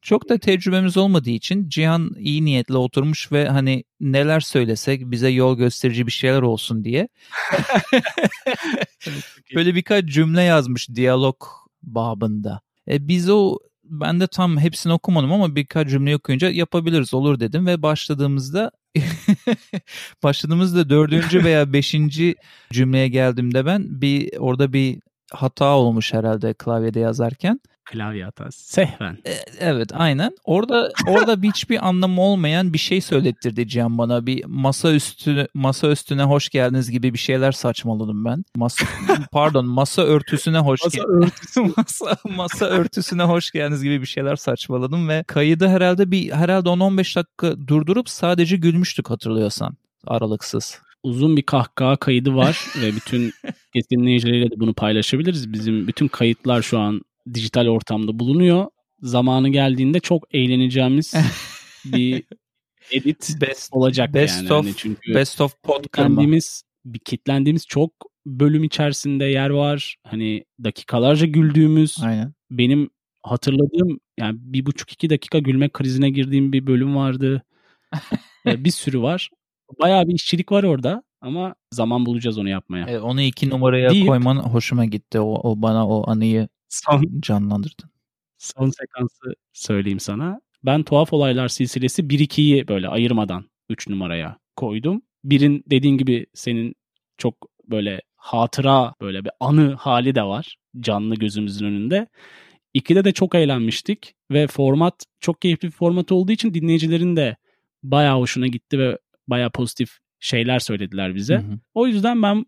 Çok 0.03 0.29
da 0.29 0.39
tecrübemiz 0.39 0.97
olmadığı 0.97 1.31
için 1.31 1.69
Cihan 1.69 2.11
iyi 2.19 2.45
niyetle 2.45 2.77
oturmuş 2.77 3.33
ve 3.33 3.49
hani 3.49 3.85
neler 4.01 4.41
söylesek 4.41 5.11
bize 5.11 5.29
yol 5.29 5.57
gösterici 5.57 6.07
bir 6.07 6.13
şeyler 6.13 6.43
olsun 6.43 6.85
diye 6.85 7.09
böyle 9.55 9.75
birkaç 9.75 10.05
cümle 10.05 10.43
yazmış 10.43 10.89
diyalog 10.89 11.37
babında. 11.83 12.61
E 12.89 13.09
biz 13.09 13.31
o 13.31 13.59
ben 13.85 14.21
de 14.21 14.27
tam 14.27 14.59
hepsini 14.59 14.93
okumadım 14.93 15.33
ama 15.33 15.57
birkaç 15.57 15.89
cümle 15.89 16.17
okuyunca 16.17 16.51
yapabiliriz 16.51 17.15
olur 17.15 17.41
dedim 17.41 17.67
ve 17.67 17.83
başladığımızda 17.83 18.71
başladığımızda 20.23 20.91
dördüncü 20.91 21.45
veya 21.45 21.73
beşinci 21.73 22.35
cümleye 22.73 23.09
geldiğimde 23.09 23.67
ben 23.67 24.01
bir 24.01 24.37
orada 24.39 24.73
bir 24.73 25.01
hata 25.33 25.77
olmuş 25.77 26.13
herhalde 26.13 26.55
klavyede 26.55 27.01
yazarken. 27.01 27.61
Klavye 27.85 28.25
hatası. 28.25 28.73
Sehven. 28.73 29.19
E, 29.27 29.33
Evet 29.59 29.91
aynen. 29.93 30.37
Orada 30.45 30.93
orada 31.09 31.43
bir 31.43 31.49
hiçbir 31.55 31.89
anlamı 31.89 32.21
olmayan 32.21 32.73
bir 32.73 32.79
şey 32.79 33.01
söylettirdi 33.01 33.69
Cihan 33.69 33.99
bana. 33.99 34.27
Bir 34.27 34.45
masa 34.45 34.93
üstü 34.93 35.47
masa 35.55 35.91
üstüne 35.91 36.23
hoş 36.23 36.49
geldiniz 36.49 36.91
gibi 36.91 37.13
bir 37.13 37.19
şeyler 37.19 37.53
saçmaladım 37.53 38.25
ben. 38.25 38.45
Masa 38.57 38.87
pardon 39.33 39.67
masa 39.67 40.03
örtüsüne 40.03 40.59
hoş 40.59 40.81
Masa 40.85 40.97
geldiniz. 40.99 41.33
masa 41.77 42.17
masa 42.37 42.67
örtüsüne 42.67 43.23
hoş 43.23 43.51
geldiniz 43.51 43.83
gibi 43.83 44.01
bir 44.01 44.07
şeyler 44.07 44.37
saçmaladım 44.37 45.09
ve 45.09 45.25
kaydı 45.27 45.69
herhalde 45.69 46.11
bir 46.11 46.31
herhalde 46.33 46.69
10-15 46.69 47.17
dakika 47.17 47.69
durdurup 47.69 48.09
sadece 48.09 48.57
gülmüştük 48.57 49.11
hatırlıyorsan 49.11 49.77
aralıksız. 50.07 50.79
Uzun 51.03 51.37
bir 51.37 51.43
kahkaha 51.43 51.97
kaydı 51.97 52.35
var 52.35 52.59
ve 52.83 52.97
bütün 52.97 53.33
dinleyicileriyle 53.91 54.51
de 54.51 54.61
bunu 54.61 54.75
paylaşabiliriz. 54.75 55.53
Bizim 55.53 55.87
bütün 55.89 56.09
kayıtlar 56.09 56.63
şu 56.63 56.79
an 56.79 57.01
dijital 57.35 57.67
ortamda 57.67 58.19
bulunuyor. 58.19 58.67
Zamanı 59.01 59.49
geldiğinde 59.49 60.01
çok 60.01 60.35
eğleneceğimiz 60.35 61.15
bir 61.85 62.25
edit 62.91 63.37
Best 63.41 63.73
olacak 63.73 64.15
best 64.15 64.37
yani. 64.37 64.53
of 64.53 64.65
Hani 64.65 64.75
çünkü 64.77 65.15
best 65.15 65.41
of 65.41 65.55
kitlendiğimiz, 65.83 66.63
bir 66.85 66.99
kitlendiğimiz 66.99 67.67
çok 67.67 67.91
bölüm 68.27 68.65
içerisinde 68.65 69.25
yer 69.25 69.51
var. 69.51 69.97
Hani 70.07 70.45
dakikalarca 70.65 71.27
güldüğümüz, 71.27 71.97
Aynen. 72.03 72.35
benim 72.51 72.91
hatırladığım 73.23 74.01
yani 74.21 74.37
bir 74.41 74.67
buçuk 74.67 74.93
iki 74.93 75.11
dakika 75.11 75.39
gülme 75.39 75.69
krizine 75.69 76.11
girdiğim 76.11 76.53
bir 76.53 76.67
bölüm 76.67 76.97
vardı. 76.97 77.43
Bir 78.47 78.71
sürü 78.71 79.03
var. 79.03 79.31
Bayağı 79.81 80.09
bir 80.09 80.15
işçilik 80.15 80.53
var 80.53 80.63
orada 80.63 81.03
ama 81.21 81.55
zaman 81.73 82.07
bulacağız 82.07 82.39
onu 82.39 82.49
yapmaya. 82.49 82.87
Evet, 82.89 83.03
onu 83.03 83.21
iki 83.21 83.51
numaraya 83.51 83.91
Deyip- 83.91 84.07
koyman 84.07 84.37
hoşuma 84.37 84.85
gitti. 84.85 85.21
O, 85.21 85.51
o 85.51 85.63
bana 85.63 85.89
o 85.89 86.11
anıyı 86.11 86.49
Son, 86.75 87.07
canlandırdın. 87.21 87.91
son 88.39 88.71
sekansı 88.71 89.35
söyleyeyim 89.53 90.01
sana. 90.01 90.41
Ben 90.65 90.83
Tuhaf 90.83 91.13
Olaylar 91.13 91.49
silsilesi 91.49 92.03
1-2'yi 92.03 92.69
böyle 92.69 92.89
ayırmadan 92.89 93.51
3 93.69 93.89
numaraya 93.89 94.39
koydum. 94.57 95.03
Birin 95.25 95.65
dediğin 95.71 95.99
gibi 95.99 96.27
senin 96.35 96.75
çok 97.19 97.35
böyle 97.69 98.01
hatıra 98.17 98.95
böyle 99.01 99.25
bir 99.25 99.31
anı 99.41 99.75
hali 99.75 100.15
de 100.15 100.23
var. 100.23 100.57
Canlı 100.81 101.15
gözümüzün 101.15 101.67
önünde. 101.67 102.07
İkide 102.75 103.05
de 103.05 103.13
çok 103.13 103.35
eğlenmiştik 103.35 104.15
ve 104.31 104.47
format 104.47 105.05
çok 105.21 105.43
keyifli 105.43 105.69
bir 105.69 105.73
format 105.73 106.13
olduğu 106.13 106.33
için 106.33 106.55
dinleyicilerin 106.55 107.17
de 107.17 107.37
bayağı 107.83 108.19
hoşuna 108.19 108.47
gitti 108.47 108.79
ve 108.79 108.99
bayağı 109.29 109.51
pozitif 109.51 109.99
şeyler 110.21 110.59
söylediler 110.59 111.15
bize. 111.15 111.35
Hı 111.35 111.39
hı. 111.39 111.59
O 111.75 111.87
yüzden 111.87 112.23
ben 112.23 112.47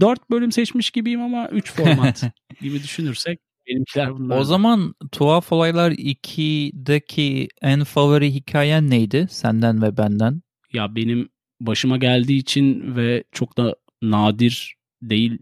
4 0.00 0.30
bölüm 0.30 0.52
seçmiş 0.52 0.90
gibiyim 0.90 1.22
ama 1.22 1.48
3 1.48 1.72
format 1.72 2.22
gibi 2.60 2.82
düşünürsek 2.82 3.40
benimkiler 3.68 4.14
bunlar. 4.18 4.38
O 4.38 4.44
zaman 4.44 4.94
Tuhaf 5.12 5.52
Olaylar 5.52 5.90
2'deki 5.92 7.48
en 7.62 7.84
favori 7.84 8.34
hikayen 8.34 8.90
neydi? 8.90 9.26
Senden 9.30 9.82
ve 9.82 9.96
benden. 9.96 10.42
ya 10.72 10.94
benim 10.96 11.28
başıma 11.60 11.96
geldiği 11.96 12.38
için 12.38 12.96
ve 12.96 13.24
çok 13.32 13.56
da 13.58 13.74
nadir 14.02 14.74
değil 15.02 15.38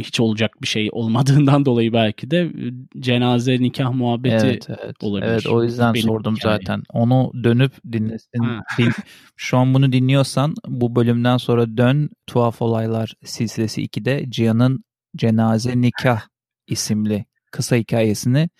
hiç 0.00 0.20
olacak 0.20 0.62
bir 0.62 0.66
şey 0.66 0.88
olmadığından 0.92 1.64
dolayı 1.66 1.92
belki 1.92 2.30
de 2.30 2.52
cenaze 3.00 3.60
nikah 3.62 3.92
muhabbeti 3.92 4.46
Evet, 4.46 4.66
evet. 4.70 4.96
olabilir. 5.02 5.30
Evet, 5.30 5.46
o 5.46 5.64
yüzden 5.64 5.94
Benim 5.94 6.06
sordum 6.06 6.36
hikayem. 6.36 6.58
zaten. 6.60 6.82
Onu 6.92 7.32
dönüp 7.44 7.72
dinlesin. 7.92 8.42
Din- 8.78 8.92
Şu 9.36 9.58
an 9.58 9.74
bunu 9.74 9.92
dinliyorsan 9.92 10.54
bu 10.68 10.96
bölümden 10.96 11.36
sonra 11.36 11.76
dön 11.76 12.10
Tuhaf 12.26 12.62
Olaylar 12.62 13.14
silsilesi 13.24 13.82
2'de 13.82 14.24
Cihan'ın 14.30 14.84
Cenaze 15.16 15.80
Nikah 15.80 16.20
isimli 16.66 17.24
kısa 17.50 17.76
hikayesini 17.76 18.50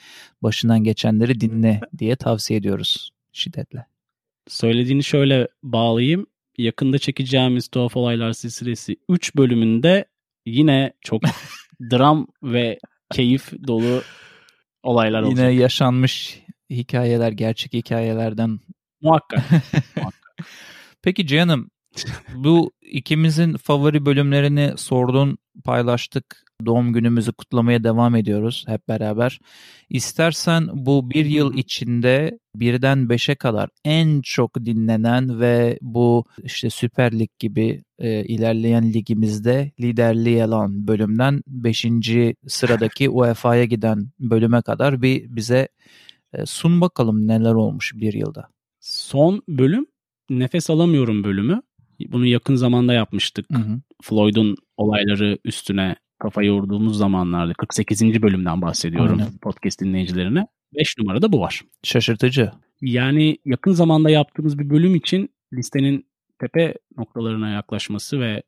başından 0.42 0.84
geçenleri 0.84 1.40
dinle 1.40 1.80
diye 1.98 2.16
tavsiye 2.16 2.58
ediyoruz 2.58 3.10
şiddetle. 3.32 3.86
Söylediğini 4.48 5.04
şöyle 5.04 5.48
bağlayayım. 5.62 6.26
Yakında 6.58 6.98
çekeceğimiz 6.98 7.68
Tuhaf 7.68 7.96
Olaylar 7.96 8.32
silsilesi 8.32 8.96
3 9.08 9.36
bölümünde 9.36 10.04
yine 10.46 10.92
çok 11.00 11.22
dram 11.90 12.26
ve 12.42 12.78
keyif 13.12 13.52
dolu 13.66 14.02
olaylar 14.82 15.22
olacak. 15.22 15.38
Yine 15.38 15.60
yaşanmış 15.60 16.40
hikayeler, 16.70 17.32
gerçek 17.32 17.72
hikayelerden 17.72 18.60
Muhakkak. 19.00 19.44
Peki 21.02 21.26
Cihan'ım 21.26 21.70
bu 22.34 22.72
ikimizin 22.82 23.56
favori 23.56 24.06
bölümlerini 24.06 24.72
sordun, 24.76 25.38
paylaştık. 25.64 26.49
Doğum 26.66 26.92
günümüzü 26.92 27.32
kutlamaya 27.32 27.84
devam 27.84 28.16
ediyoruz 28.16 28.64
hep 28.68 28.88
beraber. 28.88 29.40
İstersen 29.90 30.68
bu 30.72 31.10
bir 31.10 31.26
yıl 31.26 31.54
içinde 31.54 32.38
birden 32.54 33.08
beşe 33.08 33.34
kadar 33.34 33.68
en 33.84 34.20
çok 34.20 34.64
dinlenen 34.64 35.40
ve 35.40 35.78
bu 35.82 36.24
işte 36.42 36.70
Süper 36.70 37.18
Lig 37.18 37.30
gibi 37.38 37.82
e, 37.98 38.24
ilerleyen 38.24 38.92
ligimizde 38.92 39.70
liderliği 39.80 40.44
alan 40.44 40.88
bölümden 40.88 41.42
5. 41.46 41.86
sıradaki 42.46 43.10
UEFA'ya 43.10 43.64
giden 43.64 44.10
bölüme 44.20 44.62
kadar 44.62 45.02
bir 45.02 45.36
bize 45.36 45.68
e, 46.32 46.46
sun 46.46 46.80
bakalım 46.80 47.28
neler 47.28 47.54
olmuş 47.54 47.92
bir 47.94 48.12
yılda. 48.12 48.48
Son 48.80 49.42
bölüm 49.48 49.86
Nefes 50.30 50.70
Alamıyorum 50.70 51.24
bölümü. 51.24 51.62
Bunu 52.08 52.26
yakın 52.26 52.54
zamanda 52.54 52.92
yapmıştık. 52.92 53.46
Hı 53.52 53.58
hı. 53.58 53.80
Floyd'un 54.02 54.56
olayları 54.76 55.38
üstüne 55.44 55.96
kafa 56.20 56.42
yorduğumuz 56.42 56.98
zamanlarda 56.98 57.52
48. 57.54 58.22
bölümden 58.22 58.62
bahsediyorum 58.62 59.18
Aynen. 59.20 59.38
podcast 59.38 59.80
dinleyicilerine. 59.80 60.46
5 60.74 60.98
numarada 60.98 61.32
bu 61.32 61.40
var. 61.40 61.62
Şaşırtıcı. 61.82 62.50
Yani 62.80 63.38
yakın 63.44 63.72
zamanda 63.72 64.10
yaptığımız 64.10 64.58
bir 64.58 64.70
bölüm 64.70 64.94
için 64.94 65.30
listenin 65.52 66.06
tepe 66.40 66.74
noktalarına 66.96 67.50
yaklaşması 67.50 68.20
ve 68.20 68.42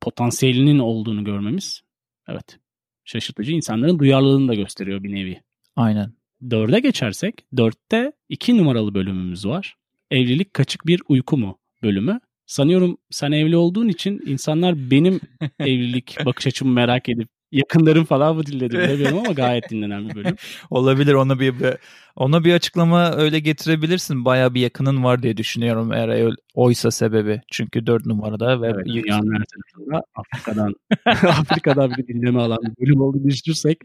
potansiyelinin 0.00 0.78
olduğunu 0.78 1.24
görmemiz 1.24 1.82
evet 2.28 2.58
şaşırtıcı. 3.04 3.52
İnsanların 3.52 3.98
duyarlılığını 3.98 4.48
da 4.48 4.54
gösteriyor 4.54 5.02
bir 5.02 5.14
nevi. 5.14 5.40
Aynen. 5.76 6.12
Dörde 6.50 6.80
geçersek, 6.80 7.46
dörtte 7.56 8.12
iki 8.28 8.58
numaralı 8.58 8.94
bölümümüz 8.94 9.46
var. 9.46 9.76
Evlilik 10.10 10.54
kaçık 10.54 10.86
bir 10.86 11.02
uyku 11.08 11.36
mu 11.36 11.58
bölümü. 11.82 12.20
Sanıyorum 12.54 12.96
sen 13.10 13.32
evli 13.32 13.56
olduğun 13.56 13.88
için 13.88 14.22
insanlar 14.26 14.90
benim 14.90 15.20
evlilik 15.60 16.16
bakış 16.24 16.46
açımı 16.46 16.72
merak 16.72 17.08
edip 17.08 17.28
yakınlarım 17.52 18.04
falan 18.04 18.36
mı 18.36 18.46
dinledi 18.46 18.78
bilmiyorum 18.78 19.18
ama 19.18 19.32
gayet 19.32 19.70
dinlenen 19.70 20.08
bir 20.08 20.14
bölüm. 20.14 20.36
Olabilir 20.70 21.14
ona 21.14 21.40
bir 21.40 21.60
bir- 21.60 21.74
ona 22.16 22.44
bir 22.44 22.52
açıklama 22.54 23.12
öyle 23.12 23.40
getirebilirsin. 23.40 24.24
Baya 24.24 24.54
bir 24.54 24.60
yakının 24.60 25.04
var 25.04 25.22
diye 25.22 25.36
düşünüyorum 25.36 25.92
eğer 25.92 26.08
öyle- 26.08 26.36
oysa 26.54 26.90
sebebi. 26.90 27.40
Çünkü 27.50 27.86
dört 27.86 28.06
numarada 28.06 28.62
ve 28.62 28.66
Evet, 28.74 28.86
dünyanın 28.86 29.32
her 29.34 29.44
tarafında 29.44 30.04
Afrika'dan 30.14 30.74
Afrika'dan 31.40 31.90
bir 31.90 32.06
dinleme 32.08 32.40
alan 32.40 32.58
bir 32.62 32.86
bölüm 32.86 33.00
olduğunu 33.00 33.24
düşünürsek 33.30 33.78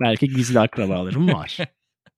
belki 0.00 0.28
gizli 0.28 0.60
akrabalarım 0.60 1.28
var. 1.32 1.58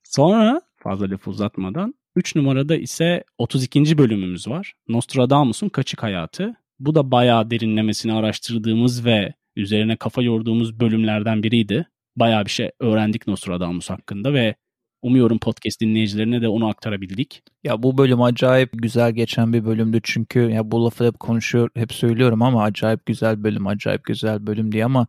Sonra 0.05 0.61
fazla 0.77 1.11
lafı 1.11 1.31
uzatmadan 1.31 1.95
3 2.21 2.37
numarada 2.37 2.77
ise 2.77 3.25
32. 3.39 3.99
bölümümüz 3.99 4.49
var. 4.49 4.73
Nostradamus'un 4.89 5.69
Kaçık 5.69 6.03
Hayatı. 6.03 6.55
Bu 6.79 6.95
da 6.95 7.11
bayağı 7.11 7.51
derinlemesine 7.51 8.13
araştırdığımız 8.13 9.05
ve 9.05 9.35
üzerine 9.57 9.97
kafa 9.97 10.23
yorduğumuz 10.23 10.81
bölümlerden 10.81 11.43
biriydi. 11.43 11.87
Bayağı 12.17 12.45
bir 12.45 12.51
şey 12.51 12.71
öğrendik 12.81 13.27
Nostradamus 13.27 13.91
hakkında 13.91 14.35
ve 14.35 14.55
umuyorum 15.03 15.39
podcast 15.39 15.81
dinleyicilerine 15.81 16.43
de 16.43 16.49
onu 16.49 16.69
aktarabildik. 16.69 17.43
Ya 17.65 17.83
bu 17.83 17.99
bölüm 17.99 18.23
acayip 18.23 18.71
güzel 18.73 19.13
geçen 19.13 19.53
bir 19.53 19.65
bölümdü 19.65 20.01
çünkü 20.03 20.39
ya 20.41 20.71
bu 20.71 20.85
lafı 20.85 21.07
hep 21.07 21.21
konuşuyor, 21.21 21.71
hep 21.75 21.93
söylüyorum 21.93 22.43
ama 22.43 22.63
acayip 22.63 23.07
güzel 23.07 23.45
bölüm, 23.45 23.67
acayip 23.67 24.05
güzel 24.05 24.47
bölüm 24.47 24.73
diye 24.73 24.85
ama 24.85 25.07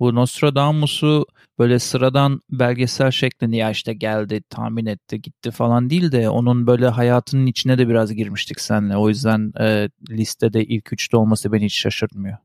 bu 0.00 0.14
Nostradamus'u 0.14 1.26
böyle 1.58 1.78
sıradan 1.78 2.40
belgesel 2.50 3.10
şeklinde 3.10 3.56
ya 3.56 3.70
işte 3.70 3.94
geldi, 3.94 4.42
tahmin 4.50 4.86
etti, 4.86 5.22
gitti 5.22 5.50
falan 5.50 5.90
değil 5.90 6.12
de 6.12 6.28
onun 6.28 6.66
böyle 6.66 6.88
hayatının 6.88 7.46
içine 7.46 7.78
de 7.78 7.88
biraz 7.88 8.14
girmiştik 8.14 8.60
seninle. 8.60 8.96
O 8.96 9.08
yüzden 9.08 9.52
e, 9.60 9.88
listede 10.10 10.64
ilk 10.64 10.92
üçte 10.92 11.16
olması 11.16 11.52
beni 11.52 11.64
hiç 11.64 11.74
şaşırtmıyor. 11.80 12.36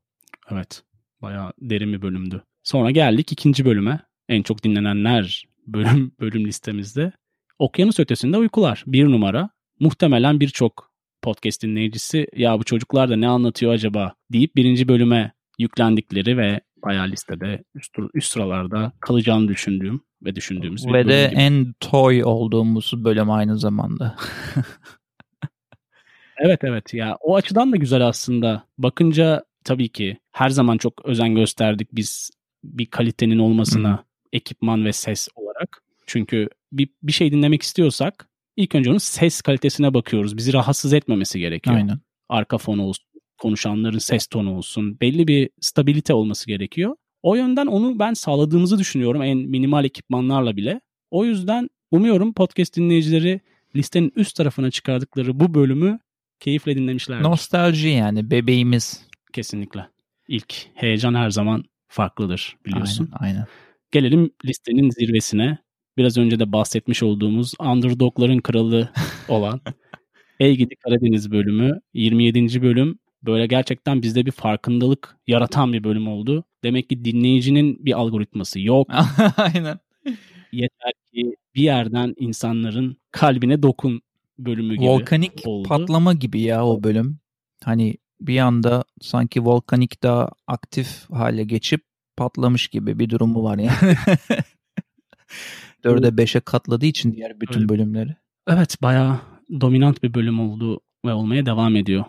Evet. 0.52 0.84
Bayağı 1.22 1.54
derin 1.62 1.94
bir 1.94 2.02
bölümdü. 2.02 2.44
Sonra 2.64 2.92
geldik 2.92 3.32
ikinci 3.32 3.66
bölüme. 3.66 4.00
En 4.30 4.44
çok 4.44 4.64
dinlenenler 4.64 5.46
bölüm 5.74 6.12
bölüm 6.20 6.46
listemizde. 6.48 7.12
Okyanus 7.60 8.00
ötesinde 8.00 8.38
uykular. 8.38 8.84
Bir 8.88 9.06
numara. 9.06 9.50
Muhtemelen 9.80 10.40
birçok 10.40 10.92
podcast 11.22 11.64
dinleyicisi 11.64 12.28
ya 12.36 12.60
bu 12.60 12.64
çocuklar 12.64 13.10
da 13.10 13.16
ne 13.16 13.28
anlatıyor 13.28 13.74
acaba 13.74 14.14
deyip 14.34 14.56
birinci 14.56 14.88
bölüme 14.88 15.32
yüklendikleri 15.60 16.38
ve 16.38 16.62
bayağı 16.84 17.08
listede 17.08 17.64
üst, 17.76 17.96
üst 18.14 18.32
sıralarda 18.32 18.92
kalacağını 19.00 19.48
düşündüğüm 19.48 20.02
ve 20.24 20.36
düşündüğümüz 20.36 20.88
bir 20.88 20.94
Ve 20.94 21.08
de 21.08 21.28
gibi. 21.32 21.40
en 21.42 21.74
toy 21.80 22.24
olduğumuz 22.24 22.94
bölüm 22.96 23.32
aynı 23.32 23.58
zamanda. 23.58 24.16
Evet 26.42 26.64
evet 26.64 26.94
ya 26.94 27.18
o 27.22 27.36
açıdan 27.36 27.72
da 27.72 27.76
güzel 27.76 28.08
aslında. 28.08 28.64
Bakınca 28.78 29.44
tabii 29.64 29.90
ki 29.90 30.18
her 30.32 30.50
zaman 30.50 30.78
çok 30.78 31.06
özen 31.06 31.36
gösterdik 31.36 31.88
biz 31.94 32.32
bir 32.64 32.86
kalitenin 32.86 33.40
olmasına 33.40 34.04
ekipman 34.34 34.86
ve 34.86 34.94
ses. 34.94 35.28
Çünkü 36.10 36.50
bir, 36.72 36.90
bir 37.04 37.12
şey 37.12 37.32
dinlemek 37.32 37.62
istiyorsak 37.62 38.30
ilk 38.56 38.76
önce 38.76 38.90
onun 38.90 38.98
ses 38.98 39.42
kalitesine 39.42 39.94
bakıyoruz. 39.94 40.38
Bizi 40.38 40.54
rahatsız 40.54 40.94
etmemesi 40.94 41.40
gerekiyor. 41.40 41.76
Aynen. 41.76 42.00
Arka 42.30 42.58
fon 42.58 42.78
olsun, 42.78 43.06
konuşanların 43.38 43.98
ses 43.98 44.28
tonu 44.28 44.58
olsun. 44.58 45.00
Belli 45.02 45.28
bir 45.28 45.50
stabilite 45.62 46.14
olması 46.14 46.48
gerekiyor. 46.48 46.96
O 47.24 47.36
yönden 47.36 47.66
onu 47.66 48.00
ben 48.00 48.14
sağladığımızı 48.14 48.80
düşünüyorum 48.80 49.22
en 49.22 49.38
minimal 49.38 49.86
ekipmanlarla 49.86 50.56
bile. 50.56 50.82
O 51.12 51.26
yüzden 51.26 51.70
umuyorum 51.92 52.34
podcast 52.34 52.76
dinleyicileri 52.76 53.42
listenin 53.76 54.14
üst 54.16 54.36
tarafına 54.36 54.72
çıkardıkları 54.72 55.40
bu 55.40 55.54
bölümü 55.54 56.00
keyifle 56.40 56.76
dinlemişlerdir. 56.76 57.24
Nostalji 57.24 57.90
yani 57.90 58.32
bebeğimiz. 58.32 59.06
Kesinlikle. 59.34 59.88
İlk 60.28 60.68
heyecan 60.74 61.16
her 61.16 61.30
zaman 61.30 61.64
farklıdır 61.88 62.58
biliyorsun. 62.66 63.10
Aynen, 63.20 63.34
aynen. 63.34 63.48
Gelelim 63.92 64.32
listenin 64.46 64.90
zirvesine. 64.90 65.58
Biraz 66.00 66.18
önce 66.18 66.40
de 66.40 66.52
bahsetmiş 66.52 67.04
olduğumuz 67.04 67.54
underdogların 67.60 68.40
kralı 68.40 68.90
olan 69.28 69.62
Ey 70.40 70.58
Gidi 70.58 70.76
Karadeniz 70.76 71.32
bölümü 71.32 71.80
27. 71.94 72.62
bölüm 72.62 73.00
böyle 73.24 73.48
gerçekten 73.48 74.02
bizde 74.02 74.26
bir 74.26 74.32
farkındalık 74.32 75.18
yaratan 75.28 75.74
bir 75.74 75.84
bölüm 75.84 76.08
oldu. 76.08 76.44
Demek 76.64 76.90
ki 76.90 77.06
dinleyicinin 77.06 77.86
bir 77.86 78.00
algoritması 78.00 78.60
yok. 78.60 78.88
aynen. 79.38 79.80
Yeter 80.52 80.92
ki 81.14 81.36
bir 81.56 81.64
yerden 81.64 82.14
insanların 82.18 82.98
kalbine 83.12 83.64
dokun 83.64 84.02
bölümü 84.38 84.76
gibi 84.76 84.88
Volkanik 84.88 85.42
oldu. 85.46 85.68
patlama 85.68 86.14
gibi 86.14 86.42
ya 86.42 86.66
o 86.66 86.84
bölüm. 86.84 87.20
Hani 87.64 87.98
bir 88.22 88.40
anda 88.40 88.84
sanki 89.02 89.46
volkanik 89.46 90.04
daha 90.04 90.30
aktif 90.48 91.10
hale 91.10 91.44
geçip 91.44 91.82
patlamış 92.18 92.68
gibi 92.68 93.00
bir 93.00 93.10
durumu 93.10 93.44
var 93.44 93.58
yani. 93.58 93.96
Dörde 95.84 96.18
beşe 96.18 96.40
katladığı 96.40 96.86
için 96.86 97.14
diğer 97.14 97.42
bütün 97.42 97.60
Öyle. 97.60 97.70
bölümleri. 97.70 98.16
Evet 98.48 98.78
bayağı 98.82 99.20
dominant 99.62 100.04
bir 100.04 100.14
bölüm 100.14 100.40
oldu 100.40 100.82
ve 101.06 101.14
olmaya 101.14 101.46
devam 101.46 101.76
ediyor 101.76 102.06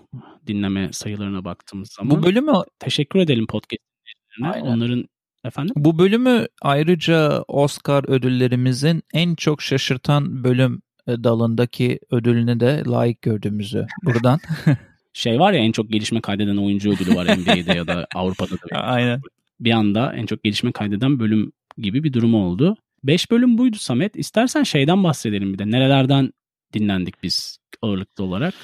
dinleme 0.47 0.93
sayılarına 0.93 1.45
baktığımız 1.45 1.93
zaman. 1.93 2.11
Bu 2.11 2.23
bölümü 2.23 2.53
Teşekkür 2.79 3.19
edelim 3.19 3.47
podcast 3.47 3.81
dinleyicilerine. 3.81 4.67
Aynen. 4.67 4.77
Onların 4.77 5.05
efendim 5.45 5.75
bu 5.77 5.99
bölümü 5.99 6.47
ayrıca 6.63 7.43
Oscar 7.49 8.05
ödüllerimizin 8.09 9.03
en 9.15 9.35
çok 9.35 9.63
şaşırtan 9.63 10.45
bölüm 10.45 10.83
e, 11.07 11.25
dalındaki 11.25 11.99
ödülünü 12.11 12.61
de 12.61 12.83
layık 12.87 13.23
gördüğümüzü 13.23 13.87
buradan. 14.05 14.39
şey 15.13 15.41
var 15.41 15.53
ya 15.53 15.61
en 15.61 15.73
çok 15.73 15.91
gelişme 15.91 16.21
kaydeden 16.21 16.57
oyuncu 16.57 16.93
ödülü 16.93 17.15
var 17.15 17.25
NBA'de 17.25 17.73
ya 17.73 17.87
da 17.87 18.07
Avrupa'da 18.15 18.55
da. 18.55 18.81
Aynen. 18.81 19.21
Bir 19.61 19.71
anda 19.71 20.13
en 20.13 20.27
çok 20.27 20.43
gelişme 20.45 20.73
kaydeden 20.73 21.19
bölüm 21.19 21.53
gibi 21.79 22.05
bir 22.05 22.13
durum 22.13 22.35
oldu. 22.35 22.77
5 23.05 23.31
bölüm 23.31 23.59
buydu 23.59 23.77
Samet. 23.77 24.17
İstersen 24.17 24.63
şeyden 24.63 25.05
bahsedelim 25.05 25.53
bir 25.53 25.59
de. 25.59 25.71
Nerelerden 25.71 26.33
dinlendik 26.73 27.23
biz 27.23 27.59
ağırlıklı 27.83 28.25
olarak? 28.25 28.55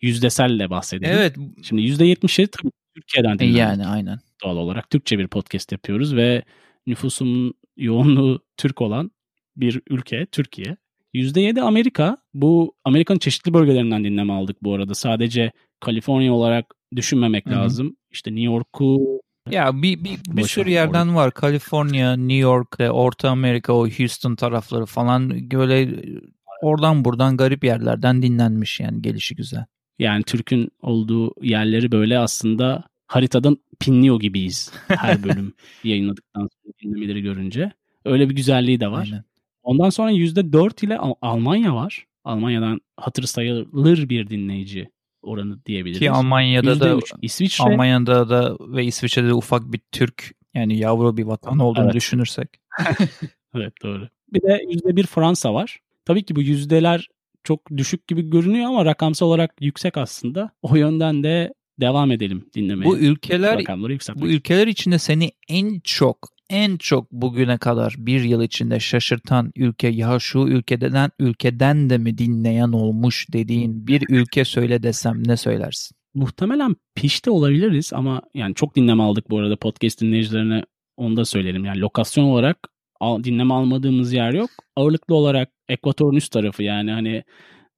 Yüzdeselle 0.00 0.70
bahsedelim. 0.70 1.14
Evet 1.14 1.36
Şimdi 1.62 1.82
%70'i 1.82 2.46
tabii 2.46 2.72
Türkiye'den 2.94 3.38
dinlendik. 3.38 3.58
yani 3.58 3.86
aynen. 3.86 4.18
doğal 4.44 4.56
olarak 4.56 4.90
Türkçe 4.90 5.18
bir 5.18 5.28
podcast 5.28 5.72
yapıyoruz 5.72 6.16
ve 6.16 6.42
nüfusun 6.86 7.54
yoğunluğu 7.76 8.40
Türk 8.56 8.80
olan 8.80 9.10
bir 9.56 9.80
ülke 9.90 10.26
Türkiye. 10.26 10.76
%7 11.14 11.60
Amerika. 11.60 12.16
Bu 12.34 12.76
Amerika'nın 12.84 13.18
çeşitli 13.18 13.54
bölgelerinden 13.54 14.04
dinleme 14.04 14.32
aldık 14.32 14.56
bu 14.62 14.74
arada. 14.74 14.94
Sadece 14.94 15.52
Kaliforniya 15.80 16.32
olarak 16.32 16.74
düşünmemek 16.96 17.46
Hı 17.46 17.50
hı. 17.50 17.54
lazım. 17.54 17.96
İşte 18.10 18.30
New 18.30 18.44
York'u 18.44 19.20
Ya 19.50 19.82
bir, 19.82 20.04
bir, 20.04 20.18
bir 20.28 20.42
sürü 20.42 20.70
yerden 20.70 21.14
var. 21.14 21.30
Kaliforniya, 21.34 22.16
New 22.16 22.34
York, 22.34 22.76
Orta 22.80 23.30
Amerika, 23.30 23.72
o 23.72 23.88
Houston 23.88 24.34
tarafları 24.34 24.86
falan 24.86 25.30
böyle 25.50 25.82
e, 25.82 26.20
oradan 26.62 27.04
buradan 27.04 27.36
garip 27.36 27.64
yerlerden 27.64 28.22
dinlenmiş 28.22 28.80
yani 28.80 29.02
gelişi 29.02 29.34
güzel. 29.36 29.64
yani 29.98 30.22
Türk'ün 30.22 30.68
olduğu 30.82 31.34
yerleri 31.42 31.92
böyle 31.92 32.18
aslında 32.18 32.84
haritadan 33.06 33.58
pinliyor 33.80 34.20
gibiyiz 34.20 34.72
her 34.88 35.22
bölüm 35.24 35.54
yayınladıktan 35.84 36.40
sonra 36.40 36.72
dinlemeleri 36.82 37.22
görünce. 37.22 37.72
Öyle 38.04 38.30
bir 38.30 38.36
güzelliği 38.36 38.80
de 38.80 38.90
var. 38.90 39.08
Aynen. 39.12 39.24
Ondan 39.62 39.90
sonra 39.90 40.10
%4 40.12 40.86
ile 40.86 40.98
Al- 40.98 41.14
Almanya 41.22 41.74
var. 41.74 42.06
Almanya'dan 42.24 42.80
hatır 42.96 43.22
sayılır 43.22 44.08
bir 44.08 44.30
dinleyici 44.30 44.90
oranı 45.24 45.64
diyebiliriz. 45.66 45.98
Ki 45.98 46.10
Almanya'da 46.10 46.80
da 46.80 46.88
%3. 46.88 47.18
İsviçre 47.22 47.64
Almanya'da 47.64 48.28
da 48.28 48.56
ve 48.60 48.84
İsviçre'de 48.84 49.28
de 49.28 49.34
ufak 49.34 49.72
bir 49.72 49.80
Türk 49.92 50.34
yani 50.54 50.78
yavru 50.78 51.16
bir 51.16 51.24
vatan 51.24 51.58
olduğunu 51.58 51.84
Evet. 51.84 51.94
düşünürsek. 51.94 52.48
evet 53.54 53.72
doğru. 53.82 54.08
Bir 54.32 54.42
de 54.42 54.64
%1 54.70 55.06
Fransa 55.06 55.54
var. 55.54 55.78
Tabii 56.04 56.22
ki 56.24 56.36
bu 56.36 56.42
yüzdeler 56.42 57.08
çok 57.44 57.76
düşük 57.76 58.08
gibi 58.08 58.30
görünüyor 58.30 58.66
ama 58.66 58.84
rakamsal 58.84 59.26
olarak 59.26 59.54
yüksek 59.60 59.96
aslında. 59.96 60.50
O 60.62 60.76
yönden 60.76 61.22
de 61.22 61.54
devam 61.80 62.10
edelim 62.10 62.50
dinlemeye. 62.54 62.84
Bu 62.84 62.98
ülkeler 62.98 63.64
bu 64.14 64.26
ülkeler 64.28 64.66
içinde 64.66 64.98
seni 64.98 65.32
en 65.48 65.80
çok 65.80 66.33
en 66.50 66.76
çok 66.76 67.12
bugüne 67.12 67.58
kadar 67.58 67.94
bir 67.98 68.20
yıl 68.20 68.42
içinde 68.42 68.80
şaşırtan 68.80 69.52
ülke 69.56 69.88
ya 69.88 70.18
şu 70.18 70.38
ülkeden 70.38 71.10
ülkeden 71.18 71.90
de 71.90 71.98
mi 71.98 72.18
dinleyen 72.18 72.72
olmuş 72.72 73.26
dediğin 73.32 73.86
bir 73.86 74.02
ülke 74.08 74.44
söyle 74.44 74.82
desem 74.82 75.22
ne 75.26 75.36
söylersin? 75.36 75.96
Muhtemelen 76.14 76.76
pişte 76.94 77.30
olabiliriz 77.30 77.92
ama 77.92 78.22
yani 78.34 78.54
çok 78.54 78.76
dinleme 78.76 79.02
aldık 79.02 79.30
bu 79.30 79.38
arada 79.38 79.56
podcast 79.56 80.00
dinleyicilerine 80.00 80.64
onu 80.96 81.16
da 81.16 81.24
söylerim. 81.24 81.64
Yani 81.64 81.80
lokasyon 81.80 82.24
olarak 82.24 82.58
dinleme 83.02 83.54
almadığımız 83.54 84.12
yer 84.12 84.32
yok. 84.34 84.50
Ağırlıklı 84.76 85.14
olarak 85.14 85.50
ekvatorun 85.68 86.16
üst 86.16 86.32
tarafı 86.32 86.62
yani 86.62 86.90
hani 86.90 87.24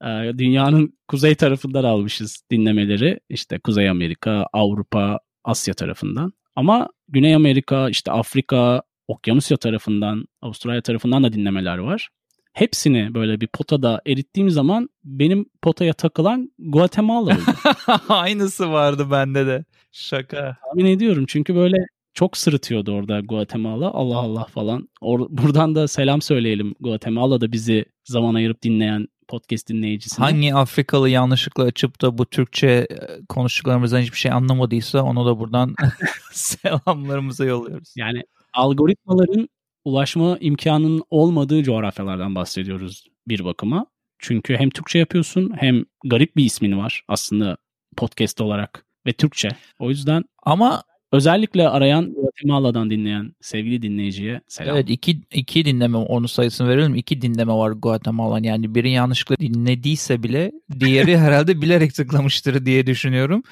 e, 0.05 0.39
dünyanın 0.39 0.99
kuzey 1.09 1.35
tarafından 1.35 1.85
almışız 1.85 2.43
dinlemeleri. 2.51 3.21
İşte 3.29 3.59
Kuzey 3.59 3.89
Amerika, 3.89 4.47
Avrupa, 4.53 5.19
Asya 5.45 5.75
tarafından. 5.75 6.33
Ama 6.57 6.89
Güney 7.09 7.35
Amerika, 7.35 7.89
işte 7.89 8.13
Afrika, 8.13 8.83
Okyanusya 9.09 9.57
tarafından, 9.57 10.25
Avustralya 10.43 10.83
tarafından 10.83 11.25
da 11.25 11.33
dinlemeler 11.33 11.79
var. 11.79 12.09
Hepsini 12.53 13.15
böyle 13.15 13.41
bir 13.41 13.47
potada 13.47 14.01
erittiğim 14.07 14.51
zaman 14.51 14.89
benim 15.05 15.47
potaya 15.63 15.93
takılan 15.93 16.53
Guatemala 16.59 17.21
oldu. 17.21 17.41
Aynısı 18.09 18.73
vardı 18.73 19.11
bende 19.11 19.47
de. 19.47 19.65
Şaka. 19.93 20.57
Tahmin 20.63 20.87
ediyorum 20.87 21.25
çünkü 21.29 21.55
böyle 21.55 21.77
çok 22.15 22.37
sırıtıyordu 22.37 22.93
orada 22.93 23.21
Guatemala. 23.21 23.91
Allah 23.91 24.19
Allah 24.19 24.45
falan. 24.45 24.89
Or- 25.03 25.27
buradan 25.43 25.75
da 25.75 25.89
selam 25.89 26.23
söyleyelim 26.23 26.75
Guatemala'da 26.81 27.53
bizi 27.53 27.85
zaman 28.05 28.35
ayırıp 28.35 28.63
dinleyen 28.63 29.09
podcast 29.29 29.69
dinleyicisine. 29.69 30.25
Hangi 30.25 30.55
Afrikalı 30.55 31.09
yanlışlıkla 31.09 31.65
açıp 31.65 32.03
da 32.03 32.19
bu 32.19 32.27
Türkçe 32.27 32.69
e, 32.69 32.87
konuştuklarımızdan 33.29 34.01
hiçbir 34.01 34.19
şey 34.19 34.33
anlamadıysa 34.33 35.03
onu 35.03 35.27
da 35.27 35.39
buradan 35.39 35.75
selamlarımızı 36.33 37.45
yolluyoruz. 37.45 37.95
Yani 37.97 38.23
algoritmaların 38.53 39.49
ulaşma 39.85 40.39
imkanının 40.41 41.03
olmadığı 41.11 41.63
coğrafyalardan 41.63 42.35
bahsediyoruz 42.35 43.07
bir 43.29 43.45
bakıma. 43.45 43.87
Çünkü 44.19 44.57
hem 44.57 44.71
Türkçe 44.71 44.99
yapıyorsun 44.99 45.53
hem 45.57 45.85
garip 46.05 46.37
bir 46.37 46.45
ismin 46.45 46.79
var 46.79 47.05
aslında 47.09 47.57
podcast 47.97 48.41
olarak 48.41 48.87
ve 49.07 49.13
Türkçe. 49.13 49.49
O 49.79 49.91
yüzden 49.91 50.25
Ama 50.43 50.83
Özellikle 51.13 51.69
arayan 51.69 52.15
Guatemala'dan 52.15 52.91
dinleyen 52.91 53.33
sevgili 53.41 53.83
dinleyiciye 53.83 54.41
selam. 54.49 54.77
Evet 54.77 54.91
iki, 54.91 55.21
iki 55.33 55.65
dinleme 55.65 55.97
onu 55.97 56.29
sayısını 56.29 56.69
verelim. 56.69 56.95
İki 56.95 57.23
dinleme 57.23 57.53
var 57.53 57.71
Guatemala'nın. 57.71 58.43
Yani 58.43 58.75
biri 58.75 58.91
yanlışlıkla 58.91 59.37
dinlediyse 59.37 60.23
bile 60.23 60.53
diğeri 60.81 61.19
herhalde 61.19 61.63
bilerek 61.63 61.95
tıklamıştır 61.95 62.67
diye 62.67 62.87
düşünüyorum. 62.87 63.43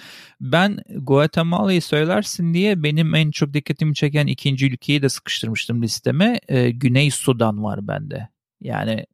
Ben 0.40 0.78
Guatemala'yı 0.96 1.82
söylersin 1.82 2.54
diye 2.54 2.82
benim 2.82 3.14
en 3.14 3.30
çok 3.30 3.54
dikkatimi 3.54 3.94
çeken 3.94 4.26
ikinci 4.26 4.66
ülkeyi 4.66 5.02
de 5.02 5.08
sıkıştırmıştım 5.08 5.82
listeme. 5.82 6.40
Ee, 6.48 6.70
Güney 6.70 7.10
Sudan 7.10 7.64
var 7.64 7.88
bende. 7.88 8.28
Yani 8.60 9.04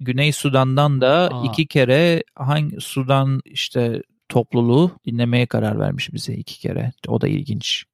Güney 0.00 0.32
Sudan'dan 0.32 1.00
da 1.00 1.30
Aa. 1.32 1.46
iki 1.46 1.66
kere 1.66 2.22
hangi 2.34 2.80
Sudan 2.80 3.40
işte 3.44 4.02
topluluğu 4.28 4.90
dinlemeye 5.06 5.46
karar 5.46 5.78
vermiş 5.78 6.12
bize 6.12 6.34
iki 6.34 6.60
kere. 6.60 6.92
O 7.08 7.20
da 7.20 7.28
ilginç. 7.28 7.84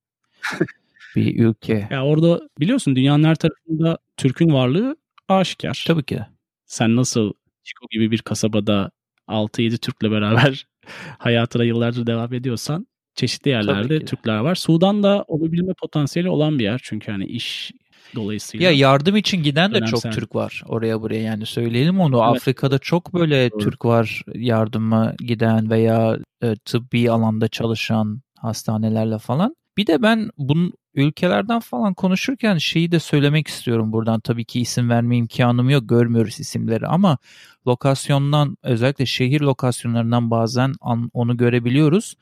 bir 1.17 1.45
ülke. 1.45 1.89
Ya 1.91 2.05
orada 2.05 2.41
biliyorsun 2.61 2.97
dünyanın 2.97 3.25
her 3.25 3.35
tarafında 3.35 3.99
Türk'ün 4.17 4.53
varlığı 4.53 4.97
aşikar. 5.29 5.85
Tabii 5.87 6.05
ki. 6.05 6.21
Sen 6.67 6.97
nasıl 6.97 7.33
Chico 7.65 7.87
gibi 7.91 8.11
bir 8.11 8.19
kasabada 8.19 8.91
6-7 9.29 9.79
Türk'le 9.79 10.03
beraber 10.11 10.67
hayatına 11.19 11.65
yıllardır 11.65 12.07
devam 12.07 12.35
ediyorsan 12.35 12.87
çeşitli 13.15 13.49
yerlerde. 13.49 14.05
Türkler 14.05 14.39
var. 14.39 14.55
Sudan 14.55 15.03
da 15.03 15.25
olabilme 15.29 15.75
potansiyeli 15.75 16.29
olan 16.29 16.59
bir 16.59 16.65
yer 16.65 16.81
çünkü 16.85 17.13
hani 17.13 17.27
iş 17.27 17.73
dolayısıyla. 18.15 18.71
Ya 18.71 18.77
yardım 18.77 19.17
için 19.17 19.43
giden 19.43 19.73
de 19.73 19.77
önemsenen. 19.77 20.13
çok 20.13 20.21
Türk 20.21 20.35
var 20.35 20.63
oraya 20.67 21.01
buraya 21.01 21.23
yani 21.23 21.47
söyleyelim 21.47 22.01
onu. 22.01 22.17
Evet. 22.17 22.37
Afrika'da 22.37 22.79
çok 22.79 23.15
böyle 23.15 23.51
Doğru. 23.51 23.59
Türk 23.59 23.85
var 23.85 24.23
yardıma 24.35 25.15
giden 25.19 25.71
veya 25.71 26.19
e, 26.43 26.57
tıbbi 26.57 27.11
alanda 27.11 27.49
çalışan 27.49 28.23
hastanelerle 28.39 29.19
falan. 29.19 29.57
Bir 29.77 29.87
de 29.87 30.03
ben 30.03 30.31
bunun 30.39 30.73
ülkelerden 30.95 31.61
falan 31.61 31.95
konuşurken 31.95 32.59
şeyi 32.59 32.93
de 32.93 33.01
söylemek 33.01 33.49
istiyorum 33.49 33.93
buradan. 33.93 34.21
Tabii 34.21 34.45
ki 34.45 34.61
isim 34.61 34.91
verme 34.91 35.17
imkanım 35.17 35.71
yok. 35.71 35.89
Görmüyoruz 35.89 36.41
isimleri 36.41 36.87
ama 36.87 37.19
lokasyondan 37.67 38.57
özellikle 38.63 39.07
şehir 39.07 39.41
lokasyonlarından 39.41 40.31
bazen 40.31 40.73
onu 41.13 41.37
görebiliyoruz. 41.37 42.15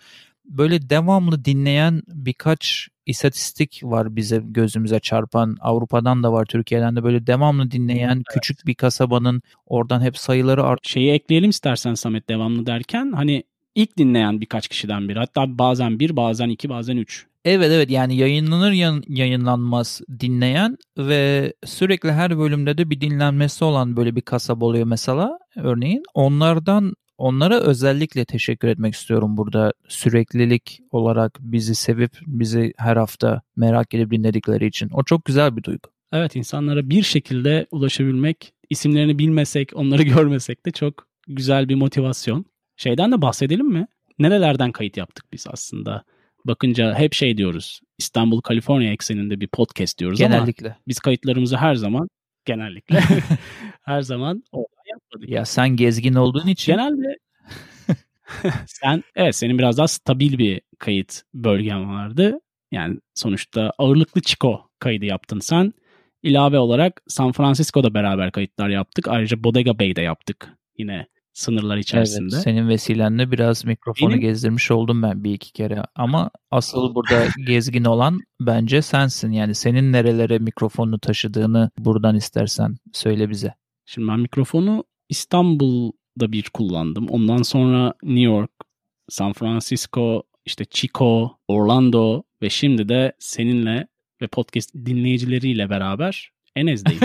Böyle 0.45 0.91
devamlı 0.91 1.45
dinleyen 1.45 2.03
birkaç 2.09 2.89
istatistik 3.11 3.81
var 3.83 4.17
bize 4.17 4.43
gözümüze 4.45 5.01
çarpan. 5.01 5.57
Avrupa'dan 5.61 6.23
da 6.23 6.33
var, 6.33 6.45
Türkiye'den 6.45 6.97
de 6.97 7.05
böyle 7.05 7.27
devamlı 7.27 7.71
dinleyen 7.71 8.23
küçük 8.35 8.67
bir 8.67 8.75
kasabanın 8.75 9.43
oradan 9.67 10.01
hep 10.01 10.19
sayıları 10.19 10.65
art. 10.65 10.89
Şeyi 10.89 11.13
ekleyelim 11.13 11.51
istersen 11.51 11.95
Samet 11.95 12.29
devamlı 12.29 12.67
derken 12.67 13.13
hani 13.13 13.45
ilk 13.75 13.99
dinleyen 13.99 14.41
birkaç 14.41 14.69
kişiden 14.69 15.09
biri. 15.09 15.19
Hatta 15.19 15.59
bazen 15.59 16.01
bir, 16.01 16.17
bazen 16.17 16.49
iki, 16.49 16.69
bazen 16.69 16.97
üç. 16.97 17.27
Evet 17.45 17.71
evet 17.73 17.91
yani 17.91 18.17
yayınlanır 18.17 18.73
yayınlanmaz 19.09 20.01
dinleyen 20.21 20.77
ve 20.99 21.53
sürekli 21.65 22.13
her 22.13 22.39
bölümde 22.39 22.79
de 22.79 22.91
bir 22.91 23.01
dinlenmesi 23.01 23.65
olan 23.65 23.97
böyle 23.97 24.17
bir 24.17 24.21
kasaba 24.21 24.65
oluyor 24.65 24.87
mesela 24.87 25.39
örneğin. 25.57 26.03
Onlardan 26.15 26.95
onlara 27.21 27.61
özellikle 27.61 28.25
teşekkür 28.25 28.69
etmek 28.69 28.95
istiyorum 28.95 29.37
burada 29.37 29.73
süreklilik 29.89 30.81
olarak 30.91 31.39
bizi 31.41 31.75
sevip 31.75 32.13
bizi 32.27 32.73
her 32.77 32.97
hafta 32.97 33.43
merak 33.57 33.95
edip 33.95 34.11
dinledikleri 34.11 34.67
için. 34.67 34.89
O 34.93 35.05
çok 35.05 35.25
güzel 35.25 35.57
bir 35.57 35.63
duygu. 35.63 35.89
Evet 36.13 36.37
insanlara 36.37 36.91
bir 36.91 37.03
şekilde 37.03 37.67
ulaşabilmek, 37.71 38.53
isimlerini 38.71 39.19
bilmesek, 39.19 39.71
onları 39.75 40.03
görmesek 40.17 40.67
de 40.67 40.71
çok 40.71 41.07
güzel 41.29 41.69
bir 41.69 41.75
motivasyon. 41.75 42.45
Şeyden 42.77 43.13
de 43.13 43.23
bahsedelim 43.23 43.67
mi? 43.67 43.87
Nerelerden 44.19 44.73
kayıt 44.73 44.97
yaptık 44.97 45.25
biz 45.33 45.47
aslında? 45.49 46.05
Bakınca 46.45 46.95
hep 46.95 47.15
şey 47.15 47.37
diyoruz. 47.37 47.81
İstanbul, 47.99 48.41
Kaliforniya 48.41 48.93
ekseninde 48.93 49.41
bir 49.41 49.49
podcast 49.49 49.99
diyoruz 49.99 50.21
ama 50.21 50.35
Genellikle. 50.35 50.77
biz 50.89 50.99
kayıtlarımızı 50.99 51.57
her 51.57 51.75
zaman 51.75 52.09
genellikle 52.45 53.01
her 53.83 54.03
zaman 54.03 54.43
oradan 54.53 54.80
yapmadık. 55.15 55.31
Ya 55.31 55.45
sen 55.45 55.69
gezgin 55.69 56.15
olduğun 56.15 56.47
için 56.47 56.73
Genelde 56.73 57.19
sen 58.67 59.03
evet 59.17 59.37
senin 59.37 59.59
biraz 59.59 59.79
daha 59.79 59.89
stabil 59.89 60.39
bir 60.39 60.61
kayıt 60.79 61.23
bölgen 61.35 61.91
vardı. 61.91 62.41
Yani 62.73 62.99
sonuçta 63.15 63.73
ağırlıklı 63.79 64.21
Chico 64.21 64.71
kaydı 64.79 65.05
yaptın 65.05 65.39
sen. 65.39 65.73
İlave 66.23 66.59
olarak 66.59 67.03
San 67.09 67.33
Francisco'da 67.33 67.95
beraber 67.95 68.33
kayıtlar 68.33 68.69
yaptık. 68.69 69.09
Ayrıca 69.09 69.45
Bodega 69.45 69.79
Bay'de 69.79 70.03
yaptık. 70.03 70.49
Yine 70.79 71.07
sınırlar 71.33 71.77
içerisinde. 71.77 72.35
Evet, 72.35 72.45
senin 72.45 72.69
vesilenle 72.69 73.31
biraz 73.31 73.65
mikrofonu 73.65 74.11
Benim- 74.11 74.21
gezdirmiş 74.21 74.71
oldum 74.71 75.03
ben 75.03 75.25
bir 75.25 75.33
iki 75.33 75.53
kere. 75.53 75.83
Ama 75.95 76.31
asıl 76.51 76.95
burada 76.95 77.27
gezgin 77.47 77.85
olan 77.85 78.21
bence 78.41 78.83
sensin. 78.83 79.33
Yani 79.33 79.55
senin 79.55 79.93
nerelere 79.93 80.39
mikrofonu 80.39 80.99
taşıdığını 80.99 81.71
buradan 81.79 82.17
istersen 82.17 82.77
söyle 82.93 83.31
bize. 83.31 83.55
Şimdi 83.87 84.09
ben 84.09 84.21
mikrofonu 84.21 84.85
İstanbul'da 85.11 86.33
bir 86.33 86.51
kullandım. 86.51 87.09
Ondan 87.09 87.43
sonra 87.43 87.95
New 88.03 88.21
York, 88.21 88.51
San 89.09 89.33
Francisco, 89.33 90.23
işte 90.45 90.65
Chico, 90.71 91.39
Orlando 91.49 92.23
ve 92.43 92.51
şimdi 92.51 92.89
de 92.89 93.13
seninle 93.19 93.87
ve 94.23 94.27
podcast 94.27 94.75
dinleyicileriyle 94.75 95.71
beraber 95.71 96.31
Enes'deyim. 96.57 97.01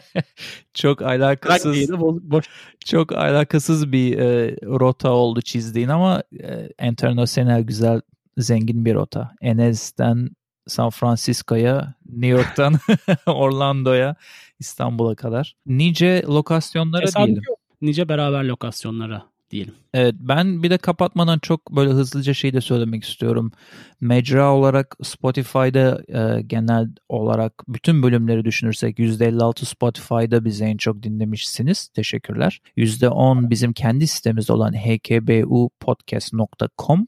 çok 0.74 1.02
alakasız 1.02 1.92
boş 2.22 2.44
çok 2.84 3.12
alakasız 3.12 3.92
bir 3.92 4.18
e, 4.18 4.56
rota 4.62 5.10
oldu 5.10 5.40
çizdiğin 5.40 5.88
ama 5.88 6.22
e, 6.42 6.68
internasyonel 6.88 7.62
güzel 7.62 8.00
zengin 8.36 8.84
bir 8.84 8.94
rota. 8.94 9.30
Enes'ten 9.40 10.28
San 10.66 10.90
Francisco'ya, 10.90 11.94
New 12.06 12.26
York'tan 12.28 12.74
Orlando'ya, 13.26 14.16
İstanbul'a 14.62 15.14
kadar. 15.14 15.54
Nice 15.66 16.22
lokasyonlara 16.22 17.04
Tesadüf 17.04 17.26
diyelim. 17.26 17.42
yok. 17.48 17.58
Nice 17.80 18.08
beraber 18.08 18.44
lokasyonlara 18.44 19.22
diyelim. 19.50 19.74
Evet 19.94 20.14
ben 20.18 20.62
bir 20.62 20.70
de 20.70 20.78
kapatmadan 20.78 21.38
çok 21.38 21.76
böyle 21.76 21.90
hızlıca 21.90 22.34
şey 22.34 22.52
de 22.54 22.60
söylemek 22.60 23.04
istiyorum. 23.04 23.52
Mecra 24.00 24.54
olarak 24.54 24.96
Spotify'da 25.02 26.02
e, 26.08 26.42
genel 26.42 26.88
olarak 27.08 27.52
bütün 27.68 28.02
bölümleri 28.02 28.44
düşünürsek 28.44 28.98
%56 28.98 29.64
Spotify'da 29.64 30.44
bizi 30.44 30.64
en 30.64 30.76
çok 30.76 31.02
dinlemişsiniz. 31.02 31.88
Teşekkürler. 31.88 32.60
%10 32.76 33.50
bizim 33.50 33.72
kendi 33.72 34.06
sitemiz 34.06 34.50
olan 34.50 34.72
hkbupodcast.com 34.72 37.06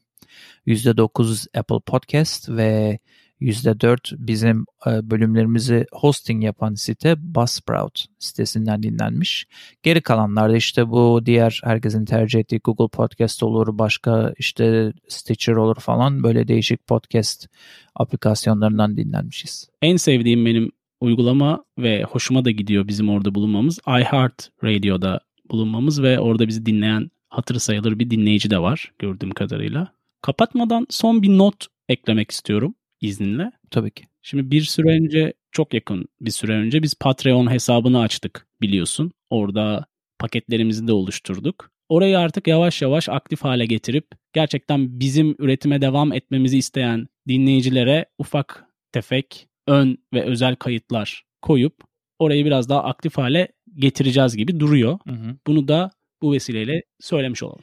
%9 0.67 1.47
Apple 1.59 1.79
Podcast 1.85 2.49
ve 2.49 2.99
%4 3.41 4.15
bizim 4.17 4.65
e, 4.87 5.09
bölümlerimizi 5.09 5.85
hosting 5.91 6.43
yapan 6.43 6.73
site 6.73 7.15
Buzzsprout 7.17 8.05
sitesinden 8.19 8.83
dinlenmiş. 8.83 9.47
Geri 9.83 10.01
kalanlar 10.01 10.51
da 10.51 10.57
işte 10.57 10.89
bu 10.89 11.21
diğer 11.25 11.61
herkesin 11.63 12.05
tercih 12.05 12.39
ettiği 12.39 12.59
Google 12.63 12.87
Podcast 12.87 13.43
olur, 13.43 13.77
başka 13.77 14.33
işte 14.37 14.93
Stitcher 15.07 15.53
olur 15.53 15.79
falan 15.79 16.23
böyle 16.23 16.47
değişik 16.47 16.87
podcast 16.87 17.47
aplikasyonlarından 17.95 18.97
dinlenmişiz. 18.97 19.69
En 19.81 19.97
sevdiğim 19.97 20.45
benim 20.45 20.71
uygulama 21.01 21.63
ve 21.77 22.03
hoşuma 22.03 22.45
da 22.45 22.51
gidiyor 22.51 22.87
bizim 22.87 23.09
orada 23.09 23.35
bulunmamız. 23.35 23.79
iHeart 23.87 24.49
Radio'da 24.63 25.19
bulunmamız 25.49 26.01
ve 26.01 26.19
orada 26.19 26.47
bizi 26.47 26.65
dinleyen 26.65 27.11
hatırı 27.29 27.59
sayılır 27.59 27.99
bir 27.99 28.09
dinleyici 28.09 28.49
de 28.49 28.59
var 28.59 28.91
gördüğüm 28.99 29.31
kadarıyla. 29.31 29.87
Kapatmadan 30.21 30.87
son 30.89 31.21
bir 31.21 31.37
not 31.37 31.67
eklemek 31.89 32.31
istiyorum 32.31 32.75
izninle. 33.05 33.51
Tabii 33.71 33.91
ki. 33.91 34.03
Şimdi 34.21 34.51
bir 34.51 34.61
süre 34.61 34.87
önce 34.87 35.33
çok 35.51 35.73
yakın 35.73 36.05
bir 36.21 36.31
süre 36.31 36.53
önce 36.53 36.83
biz 36.83 36.95
Patreon 36.95 37.51
hesabını 37.51 37.99
açtık 37.99 38.47
biliyorsun. 38.61 39.11
Orada 39.29 39.85
paketlerimizi 40.19 40.87
de 40.87 40.93
oluşturduk. 40.93 41.71
Orayı 41.89 42.19
artık 42.19 42.47
yavaş 42.47 42.81
yavaş 42.81 43.09
aktif 43.09 43.43
hale 43.43 43.65
getirip 43.65 44.07
gerçekten 44.33 44.99
bizim 44.99 45.35
üretime 45.39 45.81
devam 45.81 46.13
etmemizi 46.13 46.57
isteyen 46.57 47.07
dinleyicilere 47.27 48.05
ufak 48.17 48.65
tefek 48.91 49.47
ön 49.67 49.97
ve 50.13 50.23
özel 50.23 50.55
kayıtlar 50.55 51.23
koyup 51.41 51.75
orayı 52.19 52.45
biraz 52.45 52.69
daha 52.69 52.83
aktif 52.83 53.17
hale 53.17 53.47
getireceğiz 53.75 54.37
gibi 54.37 54.59
duruyor. 54.59 54.99
Bunu 55.47 55.67
da 55.67 55.91
bu 56.21 56.33
vesileyle 56.33 56.81
söylemiş 56.99 57.43
olalım. 57.43 57.61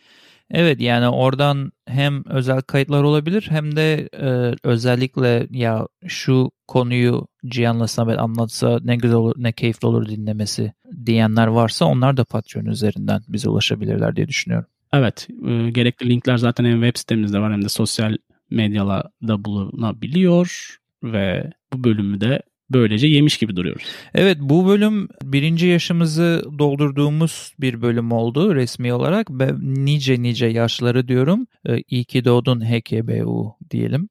Evet 0.52 0.80
yani 0.80 1.08
oradan 1.08 1.72
hem 1.86 2.24
özel 2.28 2.62
kayıtlar 2.62 3.02
olabilir 3.02 3.46
hem 3.48 3.76
de 3.76 4.08
e, 4.20 4.54
özellikle 4.64 5.46
ya 5.50 5.88
şu 6.06 6.50
konuyu 6.66 7.26
Cihan'la 7.46 7.88
Samet 7.88 8.18
anlatsa 8.18 8.80
ne 8.84 8.96
güzel 8.96 9.16
olur 9.16 9.34
ne 9.36 9.52
keyifli 9.52 9.88
olur 9.88 10.08
dinlemesi 10.08 10.72
diyenler 11.06 11.46
varsa 11.46 11.84
onlar 11.84 12.16
da 12.16 12.24
Patreon 12.24 12.66
üzerinden 12.66 13.22
bize 13.28 13.48
ulaşabilirler 13.48 14.16
diye 14.16 14.28
düşünüyorum. 14.28 14.68
Evet, 14.92 15.28
e, 15.48 15.70
gerekli 15.70 16.08
linkler 16.08 16.36
zaten 16.36 16.64
hem 16.64 16.82
web 16.82 16.96
sitemizde 16.96 17.40
var 17.40 17.52
hem 17.52 17.62
de 17.62 17.68
sosyal 17.68 18.16
medyada 18.50 19.44
bulunabiliyor 19.44 20.76
ve 21.02 21.52
bu 21.72 21.84
bölümü 21.84 22.20
de 22.20 22.42
böylece 22.72 23.06
yemiş 23.06 23.38
gibi 23.38 23.56
duruyoruz. 23.56 23.84
Evet 24.14 24.38
bu 24.40 24.66
bölüm 24.66 25.08
birinci 25.22 25.66
yaşımızı 25.66 26.44
doldurduğumuz 26.58 27.52
bir 27.60 27.82
bölüm 27.82 28.12
oldu 28.12 28.54
resmi 28.54 28.92
olarak 28.92 29.30
ve 29.30 29.52
nice 29.60 30.22
nice 30.22 30.46
yaşları 30.46 31.08
diyorum. 31.08 31.46
Ee, 31.68 31.82
iyi 31.88 32.04
ki 32.04 32.24
doğdun 32.24 32.60
HKBU 32.60 33.56
diyelim. 33.70 34.08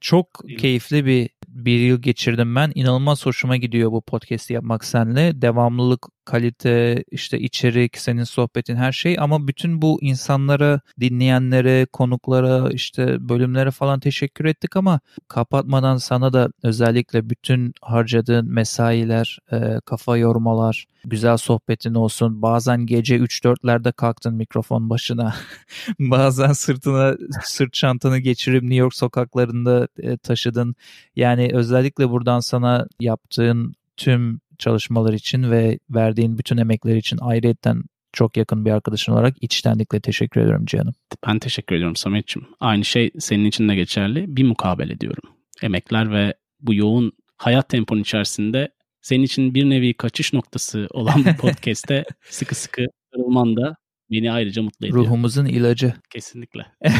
Çok 0.00 0.26
keyifli 0.58 1.06
bir 1.06 1.28
bir 1.48 1.80
yıl 1.80 2.02
geçirdim 2.02 2.54
ben. 2.54 2.72
İnanılmaz 2.74 3.26
hoşuma 3.26 3.56
gidiyor 3.56 3.92
bu 3.92 4.02
podcast'i 4.02 4.52
yapmak 4.52 4.84
seninle. 4.84 5.42
Devamlılık, 5.42 6.06
kalite, 6.24 7.04
işte 7.10 7.38
içerik, 7.40 7.98
senin 7.98 8.24
sohbetin 8.24 8.76
her 8.76 8.92
şey 8.92 9.16
ama 9.20 9.48
bütün 9.48 9.82
bu 9.82 9.98
insanlara, 10.02 10.80
dinleyenlere, 11.00 11.86
konuklara, 11.86 12.70
işte 12.70 13.28
bölümlere 13.28 13.70
falan 13.70 14.00
teşekkür 14.00 14.44
ettik 14.44 14.76
ama 14.76 15.00
kapatmadan 15.28 15.96
sana 15.96 16.32
da 16.32 16.50
özellikle 16.62 17.30
bütün 17.30 17.74
harcadığın 17.82 18.46
mesailer, 18.52 19.38
e, 19.52 19.80
kafa 19.84 20.16
yormalar, 20.16 20.86
güzel 21.04 21.36
sohbetin 21.36 21.94
olsun. 21.94 22.42
Bazen 22.42 22.86
gece 22.86 23.16
3-4'lerde 23.16 23.92
kalktın 23.92 24.34
mikrofon 24.34 24.90
başına. 24.90 25.34
Bazen 25.98 26.52
sırtına 26.52 27.16
sırt 27.44 27.72
çantanı 27.72 28.18
geçirip 28.18 28.62
New 28.62 28.76
York 28.76 28.94
sokaklarında 28.94 29.88
e, 29.98 30.16
taşıdın. 30.16 30.74
Yani 31.16 31.50
özellikle 31.52 32.10
buradan 32.10 32.40
sana 32.40 32.86
yaptığın 33.00 33.74
tüm 33.96 34.40
çalışmalar 34.60 35.12
için 35.12 35.50
ve 35.50 35.78
verdiğin 35.90 36.38
bütün 36.38 36.56
emekler 36.56 36.96
için 36.96 37.18
ayrıyetten 37.20 37.82
çok 38.12 38.36
yakın 38.36 38.64
bir 38.64 38.70
arkadaşın 38.70 39.12
olarak 39.12 39.36
içtenlikle 39.40 40.00
teşekkür 40.00 40.40
ediyorum 40.40 40.66
Cihan'ım. 40.66 40.94
Ben 41.26 41.38
teşekkür 41.38 41.76
ediyorum 41.76 41.96
Samet'ciğim. 41.96 42.48
Aynı 42.60 42.84
şey 42.84 43.10
senin 43.18 43.44
için 43.44 43.68
de 43.68 43.74
geçerli. 43.74 44.36
Bir 44.36 44.44
mukabele 44.44 45.00
diyorum. 45.00 45.22
Emekler 45.62 46.12
ve 46.12 46.34
bu 46.60 46.74
yoğun 46.74 47.12
hayat 47.36 47.68
tempon 47.68 47.98
içerisinde 47.98 48.68
senin 49.02 49.22
için 49.22 49.54
bir 49.54 49.70
nevi 49.70 49.94
kaçış 49.94 50.32
noktası 50.32 50.88
olan 50.90 51.24
bu 51.24 51.36
podcast'te 51.40 52.04
sıkı 52.30 52.54
sıkı 52.54 52.82
sarılman 53.12 53.56
da 53.56 53.76
beni 54.10 54.32
ayrıca 54.32 54.62
mutlu 54.62 54.86
ediyor. 54.86 55.04
Ruhumuzun 55.04 55.46
ilacı. 55.46 55.94
Kesinlikle. 56.10 56.66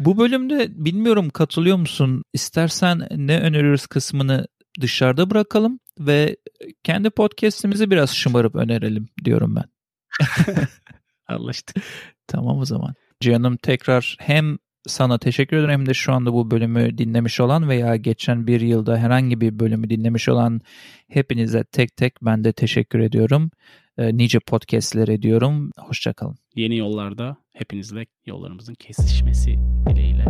Bu 0.00 0.18
bölümde 0.18 0.66
bilmiyorum 0.84 1.30
katılıyor 1.30 1.76
musun? 1.76 2.22
İstersen 2.32 3.08
ne 3.16 3.40
öneririz 3.40 3.86
kısmını 3.86 4.46
dışarıda 4.80 5.30
bırakalım 5.30 5.80
ve 6.00 6.36
kendi 6.84 7.10
podcast'imizi 7.10 7.90
biraz 7.90 8.14
şımarıp 8.14 8.54
önerelim 8.54 9.08
diyorum 9.24 9.56
ben. 9.56 9.64
Anlaştık. 11.28 11.76
Tamam 12.26 12.58
o 12.58 12.64
zaman. 12.64 12.94
Cihan'ım 13.20 13.56
tekrar 13.56 14.16
hem 14.20 14.58
sana 14.86 15.18
teşekkür 15.18 15.56
ederim 15.56 15.70
hem 15.70 15.86
de 15.86 15.94
şu 15.94 16.12
anda 16.12 16.32
bu 16.32 16.50
bölümü 16.50 16.98
dinlemiş 16.98 17.40
olan 17.40 17.68
veya 17.68 17.96
geçen 17.96 18.46
bir 18.46 18.60
yılda 18.60 18.98
herhangi 18.98 19.40
bir 19.40 19.58
bölümü 19.58 19.90
dinlemiş 19.90 20.28
olan 20.28 20.60
hepinize 21.08 21.64
tek 21.64 21.96
tek 21.96 22.14
ben 22.22 22.44
de 22.44 22.52
teşekkür 22.52 22.98
ediyorum. 22.98 23.50
Ee, 23.98 24.16
nice 24.16 24.38
podcastler 24.40 25.08
ediyorum. 25.08 25.70
Hoşçakalın. 25.78 26.36
Yeni 26.56 26.76
yollarda 26.76 27.36
hepinizle 27.52 28.06
yollarımızın 28.26 28.74
kesişmesi 28.74 29.58
dileğiyle. 29.88 30.24